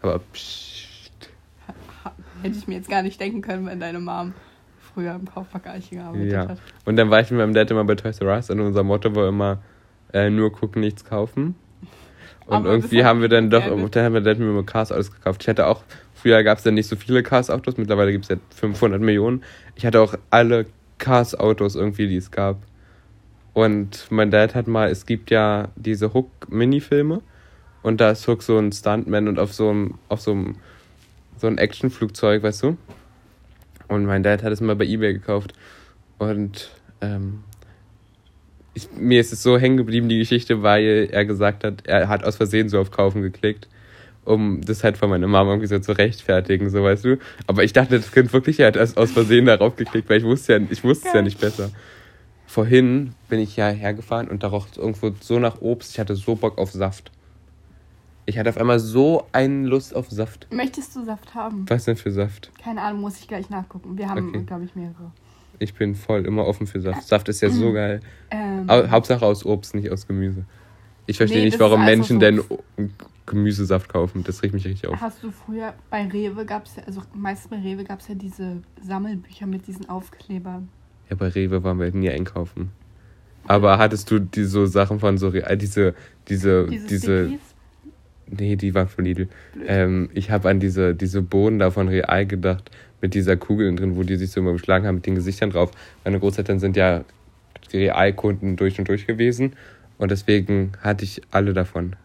Aber 0.01 0.19
pssst. 0.33 0.85
Hätte 2.43 2.57
ich 2.57 2.67
mir 2.67 2.75
jetzt 2.75 2.89
gar 2.89 3.01
nicht 3.01 3.19
denken 3.19 3.41
können, 3.41 3.65
wenn 3.65 3.79
deine 3.79 3.99
Mom 3.99 4.33
früher 4.93 5.15
im 5.15 5.25
Kaufpark 5.25 5.67
Eiche 5.67 5.95
gearbeitet 5.95 6.31
Ja. 6.31 6.47
hat. 6.47 6.59
Und 6.85 6.95
dann 6.95 7.09
war 7.09 7.19
ich 7.19 7.29
mit 7.31 7.39
meinem 7.39 7.53
Dad 7.53 7.69
immer 7.71 7.83
bei 7.83 7.95
Toys 7.95 8.19
R 8.19 8.27
Us 8.27 8.49
und 8.49 8.59
unser 8.59 8.83
Motto 8.83 9.15
war 9.15 9.27
immer 9.27 9.59
äh, 10.13 10.29
nur 10.29 10.51
gucken, 10.51 10.81
nichts 10.81 11.05
kaufen. 11.05 11.55
Und 12.45 12.55
Aber 12.55 12.69
irgendwie 12.69 13.03
haben 13.03 13.21
wir 13.21 13.27
dann 13.27 13.49
doch, 13.49 13.61
dann 13.63 14.05
haben 14.05 14.13
wir 14.13 14.21
Dad 14.21 14.39
mir 14.39 14.45
immer 14.49 14.63
Cars-Autos 14.63 15.11
gekauft. 15.13 15.43
Ich 15.43 15.49
hatte 15.49 15.67
auch, 15.67 15.83
früher 16.13 16.43
gab 16.43 16.59
es 16.59 16.63
ja 16.63 16.71
nicht 16.71 16.87
so 16.87 16.95
viele 16.95 17.21
Cars-Autos, 17.21 17.77
mittlerweile 17.77 18.13
gibt 18.13 18.23
es 18.23 18.29
ja 18.29 18.37
500 18.55 19.01
Millionen. 19.01 19.43
Ich 19.75 19.85
hatte 19.85 19.99
auch 19.99 20.15
alle 20.29 20.65
Cars-Autos 20.97 21.75
irgendwie, 21.75 22.07
die 22.07 22.15
es 22.15 22.31
gab. 22.31 22.57
Und 23.53 24.07
mein 24.11 24.31
Dad 24.31 24.55
hat 24.55 24.67
mal, 24.67 24.89
es 24.89 25.05
gibt 25.05 25.29
ja 25.29 25.69
diese 25.75 26.13
Hook-Mini-Filme 26.13 27.21
und 27.81 27.99
da 27.99 28.11
ist 28.11 28.27
Hook 28.27 28.43
so 28.43 28.57
ein 28.57 28.71
Stuntman 28.71 29.27
und 29.27 29.39
auf 29.39 29.53
so 29.53 29.69
einem, 29.69 29.95
auf 30.09 30.21
so 30.21 30.31
einem, 30.31 30.55
so 31.39 31.47
ein 31.47 31.57
Actionflugzeug, 31.57 32.43
weißt 32.43 32.63
du? 32.63 32.77
Und 33.87 34.05
mein 34.05 34.23
Dad 34.23 34.43
hat 34.43 34.51
es 34.51 34.61
mal 34.61 34.75
bei 34.75 34.85
Ebay 34.85 35.13
gekauft. 35.13 35.53
Und 36.17 36.71
ähm, 37.01 37.43
ich, 38.73 38.89
mir 38.95 39.19
ist 39.19 39.33
es 39.33 39.43
so 39.43 39.57
hängen 39.57 39.77
geblieben, 39.77 40.09
die 40.09 40.19
Geschichte, 40.19 40.61
weil 40.61 41.09
er 41.11 41.25
gesagt 41.25 41.63
hat, 41.63 41.87
er 41.87 42.07
hat 42.09 42.23
aus 42.23 42.35
Versehen 42.35 42.69
so 42.69 42.79
auf 42.79 42.91
Kaufen 42.91 43.21
geklickt, 43.21 43.67
um 44.25 44.61
das 44.61 44.83
halt 44.83 44.97
von 44.97 45.09
meiner 45.09 45.27
Mama 45.27 45.51
irgendwie 45.51 45.67
so 45.67 45.79
zu 45.79 45.93
rechtfertigen, 45.93 46.69
so 46.69 46.83
weißt 46.83 47.05
du. 47.05 47.17
Aber 47.47 47.63
ich 47.63 47.73
dachte, 47.73 47.97
das 47.97 48.11
Kind 48.11 48.31
wirklich, 48.33 48.59
er 48.59 48.67
hat 48.67 48.77
aus, 48.77 48.97
aus 48.97 49.11
Versehen 49.11 49.45
darauf 49.45 49.75
geklickt, 49.75 50.09
weil 50.09 50.19
ich 50.19 50.25
wusste 50.25 50.53
ja, 50.53 50.59
ich 50.69 50.83
wusste 50.83 51.07
es 51.07 51.13
ja 51.13 51.21
nicht 51.21 51.39
besser. 51.39 51.71
Vorhin 52.45 53.13
bin 53.29 53.39
ich 53.39 53.57
ja 53.57 53.69
hergefahren 53.69 54.27
und 54.27 54.43
da 54.43 54.47
roch 54.47 54.67
es 54.71 54.77
irgendwo 54.77 55.11
so 55.19 55.39
nach 55.39 55.61
Obst, 55.61 55.93
ich 55.93 55.99
hatte 55.99 56.15
so 56.15 56.35
Bock 56.35 56.57
auf 56.57 56.71
Saft. 56.71 57.11
Ich 58.29 58.37
hatte 58.37 58.49
auf 58.49 58.57
einmal 58.57 58.77
so 58.79 59.25
eine 59.31 59.65
Lust 59.65 59.95
auf 59.95 60.09
Saft. 60.09 60.47
Möchtest 60.51 60.95
du 60.95 61.03
Saft 61.05 61.33
haben? 61.33 61.65
Was 61.69 61.85
denn 61.85 61.95
für 61.95 62.11
Saft? 62.11 62.51
Keine 62.61 62.81
Ahnung, 62.81 63.01
muss 63.01 63.17
ich 63.19 63.27
gleich 63.27 63.49
nachgucken. 63.49 63.97
Wir 63.97 64.09
haben, 64.09 64.29
Okay. 64.29 64.43
glaube 64.45 64.65
ich, 64.65 64.75
mehrere. 64.75 65.11
Ich 65.59 65.73
bin 65.73 65.95
voll 65.95 66.25
immer 66.25 66.45
offen 66.45 66.67
für 66.67 66.81
Saft. 66.81 67.07
Saft 67.07 67.29
ist 67.29 67.41
ja 67.41 67.49
so 67.49 67.71
geil. 67.73 68.01
Ähm, 68.29 68.69
Au- 68.69 68.89
Hauptsache 68.89 69.25
aus 69.25 69.45
Obst, 69.45 69.73
nicht 69.75 69.89
aus 69.89 70.05
Gemüse. 70.07 70.43
Ich 71.05 71.15
verstehe 71.17 71.39
Nee, 71.39 71.45
nicht, 71.45 71.53
das 71.53 71.61
warum 71.61 71.81
ist 71.83 71.87
alles 71.87 71.97
Menschen 71.97 72.17
aus 72.17 72.21
denn 72.21 72.39
Obst. 72.41 72.51
O- 72.51 73.05
Gemüsesaft 73.25 73.89
kaufen. 73.89 74.23
Das 74.25 74.43
regt 74.43 74.53
mich 74.53 74.65
richtig 74.65 74.87
auf. 74.89 74.99
Hast 75.01 75.23
du 75.23 75.31
früher 75.31 75.73
bei 75.89 76.05
Rewe 76.07 76.45
gab 76.45 76.65
es 76.65 76.75
ja, 76.75 76.83
also 76.83 77.01
meist 77.13 77.49
bei 77.49 77.57
Rewe 77.59 77.83
gab 77.85 78.01
es 78.01 78.07
ja 78.09 78.15
diese 78.15 78.61
Sammelbücher 78.81 79.45
mit 79.47 79.67
diesen 79.67 79.87
Aufklebern. 79.89 80.67
Ja, 81.09 81.15
bei 81.15 81.29
Rewe 81.29 81.63
waren 81.63 81.79
wir 81.79 81.91
nie 81.91 82.09
einkaufen. 82.09 82.71
Aber 83.47 83.77
hattest 83.77 84.11
du 84.11 84.19
die 84.19 84.43
so 84.43 84.65
Sachen 84.65 84.99
von 84.99 85.17
so 85.17 85.29
Real, 85.29 85.57
diese, 85.57 85.93
diese, 86.27 86.67
Diese, 86.67 86.87
diese, 86.87 87.25
Stickies? 87.27 87.46
Nee, 88.29 88.55
die 88.55 88.73
waren 88.73 88.87
von 88.87 89.05
Lidl. 89.05 89.27
Ähm, 89.65 90.09
ich 90.13 90.31
habe 90.31 90.49
an 90.49 90.59
diese, 90.59 90.95
diese 90.95 91.21
Bohnen 91.21 91.59
da 91.59 91.71
von 91.71 91.87
Real 91.87 92.25
gedacht, 92.25 92.71
mit 93.01 93.13
dieser 93.13 93.37
Kugel 93.37 93.75
drin, 93.75 93.95
wo 93.95 94.03
die 94.03 94.15
sich 94.15 94.31
so 94.31 94.39
immer 94.39 94.53
beschlagen 94.53 94.87
haben, 94.87 94.95
mit 94.95 95.05
den 95.05 95.15
Gesichtern 95.15 95.51
drauf. 95.51 95.71
Meine 96.03 96.19
Großeltern 96.19 96.59
sind 96.59 96.75
ja 96.75 97.03
Realkunden 97.73 98.55
durch 98.55 98.79
und 98.79 98.87
durch 98.87 99.05
gewesen. 99.07 99.53
Und 99.97 100.11
deswegen 100.11 100.71
hatte 100.81 101.03
ich 101.03 101.21
alle 101.31 101.53
davon. 101.53 101.95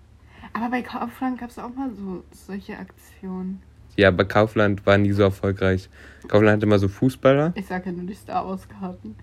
Aber 0.53 0.71
bei 0.71 0.83
Kaufland 0.83 1.39
gab 1.39 1.51
es 1.51 1.59
auch 1.59 1.75
mal 1.75 1.91
so 1.95 2.25
solche 2.31 2.77
Aktionen. 2.79 3.63
Ja, 3.97 4.09
aber 4.09 4.25
Kaufland 4.25 4.85
war 4.87 4.99
nie 4.99 5.13
so 5.13 5.23
erfolgreich. 5.23 5.89
Kaufland 6.29 6.57
hatte 6.57 6.67
immer 6.67 6.79
so 6.79 6.89
Fußballer. 6.89 7.53
Ich 7.57 7.67
sage 7.67 7.87
ja 7.87 7.93
nur 7.93 8.07
die 8.07 8.15
Star 8.15 8.47
Wars 8.47 8.67
Karten. 8.69 9.17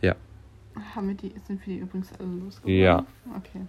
Ja. 0.00 0.14
Haben 0.94 1.08
wir 1.08 1.14
die, 1.14 1.34
sind 1.46 1.66
wir 1.66 1.74
die 1.74 1.80
übrigens 1.80 2.10
alle 2.18 2.28
losgeworden? 2.28 2.78
Ja. 2.78 3.06
Okay. 3.36 3.60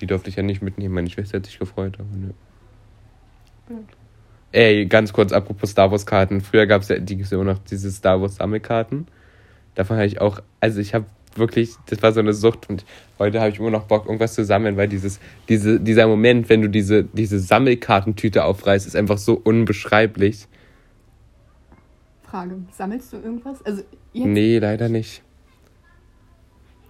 Die 0.00 0.06
durfte 0.06 0.30
ich 0.30 0.36
ja 0.36 0.42
nicht 0.42 0.62
mitnehmen. 0.62 0.94
Meine 0.94 1.10
Schwester 1.10 1.38
hat 1.38 1.46
sich 1.46 1.58
gefreut, 1.58 1.94
aber 1.98 2.08
nö. 2.16 2.30
Blöd. 3.66 3.84
Ey, 4.52 4.86
ganz 4.86 5.12
kurz, 5.12 5.32
apropos 5.32 5.70
Star 5.70 5.90
Wars 5.90 6.06
Karten. 6.06 6.40
Früher 6.40 6.66
gab 6.66 6.82
es 6.82 6.88
ja, 6.88 6.98
die 6.98 7.16
gibt's 7.16 7.30
ja 7.30 7.36
immer 7.38 7.52
noch 7.52 7.58
diese 7.58 7.90
Star 7.90 8.20
Wars 8.20 8.36
Sammelkarten. 8.36 9.06
Davon 9.74 9.96
habe 9.96 10.06
ich 10.06 10.20
auch, 10.20 10.40
also 10.60 10.80
ich 10.80 10.94
habe 10.94 11.04
wirklich, 11.36 11.74
das 11.86 12.02
war 12.02 12.12
so 12.12 12.20
eine 12.20 12.32
Sucht 12.32 12.68
und 12.70 12.84
heute 13.18 13.40
habe 13.40 13.50
ich 13.50 13.58
immer 13.58 13.70
noch 13.70 13.84
Bock, 13.84 14.06
irgendwas 14.06 14.34
zu 14.34 14.44
sammeln, 14.44 14.76
weil 14.76 14.88
dieses, 14.88 15.20
diese, 15.48 15.78
dieser 15.78 16.06
Moment, 16.06 16.48
wenn 16.48 16.62
du 16.62 16.68
diese, 16.68 17.04
diese 17.04 17.38
Sammelkartentüte 17.38 18.44
aufreißt, 18.44 18.86
ist 18.86 18.96
einfach 18.96 19.18
so 19.18 19.34
unbeschreiblich. 19.34 20.48
Frage: 22.22 22.56
Sammelst 22.72 23.12
du 23.12 23.18
irgendwas? 23.18 23.64
Also 23.64 23.82
jetzt, 24.12 24.26
Nee, 24.26 24.58
leider 24.58 24.88
nicht. 24.88 25.22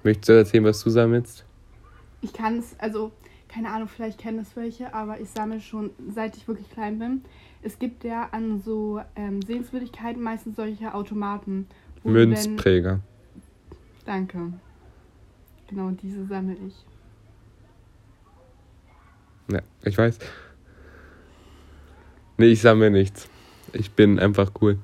Möchtest 0.05 0.29
du 0.29 0.33
erzählen, 0.35 0.65
was 0.65 0.83
du 0.83 0.91
sammelst? 0.91 1.45
Ich 2.21 2.33
kann 2.33 2.59
es, 2.59 2.79
also, 2.79 3.13
keine 3.49 3.71
Ahnung, 3.71 3.89
vielleicht 3.89 4.19
kennen 4.19 4.41
es 4.41 4.57
welche, 4.57 4.93
aber 4.93 5.21
ich 5.21 5.31
sammle 5.31 5.61
schon, 5.61 5.91
seit 6.15 6.37
ich 6.37 6.49
wirklich 6.49 6.71
klein 6.71 6.99
bin. 6.99 7.23
Es 7.63 7.79
gibt 7.79 8.05
ja 8.05 8.29
an 8.31 8.61
so 8.61 9.01
ähm, 9.17 9.43
Sehenswürdigkeiten 9.43 10.23
meistens 10.23 10.57
solche 10.57 10.95
Automaten. 10.95 11.67
Münzpräger. 12.05 13.01
Danke. 14.05 14.53
Genau, 15.69 15.91
diese 15.91 16.25
sammle 16.27 16.57
ich. 16.67 16.75
Ja, 19.51 19.61
ich 19.85 19.99
weiß. 19.99 20.19
Nee, 22.39 22.47
ich 22.47 22.61
sammle 22.61 22.91
nichts. 22.91 23.29
Ich 23.73 23.91
bin 23.93 24.19
einfach 24.19 24.53
cool. 24.61 24.79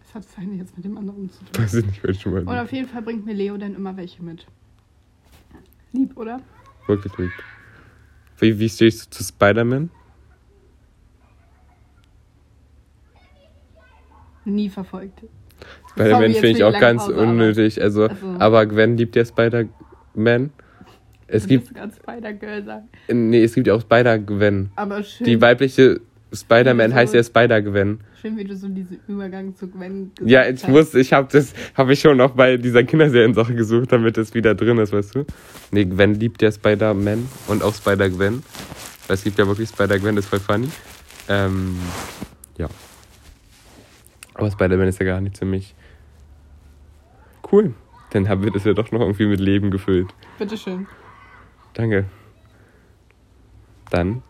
Das 0.00 0.14
hat 0.14 0.24
das 0.24 0.38
eine 0.38 0.54
jetzt 0.54 0.74
mit 0.76 0.84
dem 0.84 0.96
anderen 0.96 1.30
zu 1.30 1.44
tun. 1.44 1.62
Weiß 1.62 1.74
ich 1.74 1.86
nicht, 1.86 2.02
welche 2.02 2.30
Und 2.30 2.44
mal. 2.44 2.62
auf 2.62 2.72
jeden 2.72 2.88
Fall 2.88 3.02
bringt 3.02 3.26
mir 3.26 3.34
Leo 3.34 3.58
dann 3.58 3.74
immer 3.74 3.96
welche 3.96 4.22
mit. 4.22 4.46
Lieb, 5.92 6.16
oder? 6.16 6.40
Wirklich 6.86 7.16
lieb. 7.18 7.30
Wie, 8.38 8.58
wie 8.58 8.68
stehst 8.68 9.06
du 9.06 9.10
zu 9.10 9.24
Spider-Man? 9.24 9.90
Nie 14.44 14.68
verfolgt. 14.68 15.22
Spider-Man 15.90 16.32
finde 16.34 16.48
ich 16.50 16.64
auch 16.64 16.78
ganz 16.78 17.02
Pause, 17.02 17.16
unnötig. 17.18 17.82
Also, 17.82 18.04
Also- 18.06 18.36
aber 18.38 18.64
Gwen 18.66 18.96
liebt 18.96 19.16
ja 19.16 19.24
Spider-Man. 19.24 20.50
Es 21.26 21.42
Du 21.42 21.48
gibt, 21.48 21.68
Spider-Girl 21.68 22.64
sagen. 22.64 22.88
nee, 23.12 23.42
es 23.44 23.54
gibt 23.54 23.66
ja 23.66 23.74
auch 23.74 23.80
Spider-Gwen. 23.82 24.70
Aber 24.76 25.02
schön, 25.02 25.26
Die 25.26 25.40
weibliche 25.40 26.00
Spider-Man 26.32 26.94
heißt 26.94 27.14
ja 27.14 27.22
Spider-Gwen. 27.22 28.00
schön, 28.20 28.36
wie 28.36 28.44
du 28.44 28.54
so 28.54 28.68
diesen 28.68 29.00
Übergang 29.08 29.54
zu 29.56 29.68
Gwen 29.68 30.12
gesagt 30.14 30.30
Ja, 30.30 30.46
ich 30.46 30.62
hast. 30.62 30.68
muss, 30.68 30.94
ich 30.94 31.12
habe 31.12 31.28
das, 31.32 31.54
habe 31.74 31.92
ich 31.94 32.00
schon 32.00 32.20
auch 32.20 32.32
bei 32.32 32.56
dieser 32.58 32.84
Kinderserien-Sache 32.84 33.54
gesucht, 33.54 33.92
damit 33.92 34.18
es 34.18 34.34
wieder 34.34 34.54
drin 34.54 34.78
ist, 34.78 34.92
weißt 34.92 35.14
du? 35.14 35.24
Nee, 35.70 35.86
Gwen 35.86 36.14
liebt 36.14 36.42
ja 36.42 36.52
Spider-Man 36.52 37.26
und 37.46 37.62
auch 37.62 37.74
Spider-Gwen. 37.74 38.42
Es 39.08 39.24
gibt 39.24 39.38
ja 39.38 39.46
wirklich 39.46 39.70
Spider-Gwen, 39.70 40.16
das 40.16 40.26
ist 40.26 40.28
voll 40.28 40.40
funny. 40.40 40.68
Ähm, 41.28 41.76
ja. 42.58 42.68
Aber 44.34 44.50
Spider-Man 44.50 44.88
ist 44.88 45.00
ja 45.00 45.06
gar 45.06 45.20
nicht 45.20 45.36
ziemlich 45.36 45.74
cool. 47.50 47.72
Dann 48.10 48.28
haben 48.28 48.42
wir 48.42 48.50
das 48.50 48.64
ja 48.64 48.74
doch 48.74 48.90
noch 48.92 49.00
irgendwie 49.00 49.26
mit 49.26 49.40
Leben 49.40 49.70
gefüllt. 49.70 50.08
Bitteschön. 50.38 50.86
Danke. 51.74 52.04
Dann 53.90 54.22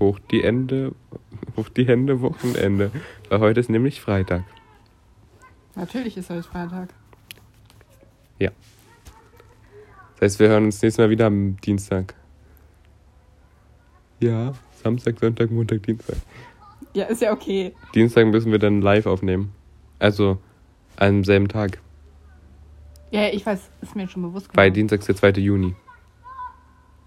hoch 0.00 0.18
die 0.30 0.42
Ende, 0.42 0.94
hoch 1.56 1.68
die 1.68 1.86
Hände, 1.86 2.20
Wochenende. 2.20 2.90
Weil 3.28 3.40
heute 3.40 3.60
ist 3.60 3.70
nämlich 3.70 4.00
Freitag. 4.00 4.44
Natürlich 5.74 6.16
ist 6.16 6.30
heute 6.30 6.42
Freitag. 6.42 6.88
Das 10.18 10.32
heißt, 10.32 10.40
wir 10.40 10.48
hören 10.48 10.64
uns 10.64 10.82
nächstes 10.82 10.98
Mal 10.98 11.10
wieder 11.10 11.26
am 11.26 11.56
Dienstag. 11.60 12.14
Ja, 14.18 14.52
Samstag, 14.82 15.20
Sonntag, 15.20 15.52
Montag, 15.52 15.84
Dienstag. 15.84 16.16
Ja, 16.92 17.04
ist 17.04 17.22
ja 17.22 17.32
okay. 17.32 17.72
Dienstag 17.94 18.26
müssen 18.26 18.50
wir 18.50 18.58
dann 18.58 18.82
live 18.82 19.06
aufnehmen. 19.06 19.52
Also 20.00 20.38
am 20.96 21.22
selben 21.22 21.46
Tag. 21.46 21.78
Ja, 23.12 23.28
ich 23.28 23.46
weiß, 23.46 23.70
ist 23.80 23.94
mir 23.94 24.08
schon 24.08 24.22
bewusst 24.22 24.48
Weil 24.54 24.70
geworden. 24.70 24.74
Dienstag 24.74 25.00
ist 25.00 25.08
der 25.08 25.14
2. 25.14 25.40
Juni. 25.40 25.76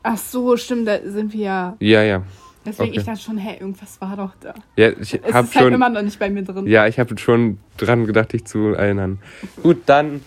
Ach 0.04 0.18
so, 0.18 0.56
stimmt, 0.56 0.88
da 0.88 1.00
sind 1.04 1.34
wir 1.34 1.42
ja. 1.42 1.78
Ja, 1.82 2.04
ja. 2.04 2.24
Deswegen, 2.66 2.90
Okay. 2.92 3.00
ich 3.00 3.06
dachte 3.06 3.22
schon, 3.22 3.38
hä, 3.38 3.58
irgendwas 3.60 4.00
war 4.02 4.16
doch 4.16 4.32
da. 4.40 4.54
Ja, 4.76 4.90
ich 4.90 5.14
Es 5.16 5.34
habe 5.34 5.48
ist 5.48 5.56
halt 5.56 5.66
schon. 5.66 5.74
immer 5.74 5.90
noch 5.90 6.02
nicht 6.04 6.20
bei 6.20 6.30
mir 6.30 6.44
drin. 6.44 6.68
Ja, 6.68 6.86
ich 6.88 7.00
habe 7.00 7.18
schon 7.18 7.58
dran 7.78 8.06
gedacht, 8.06 8.34
dich 8.34 8.46
zu 8.46 8.74
erinnern. 8.74 9.20
Gut, 9.64 9.78
dann 9.88 10.22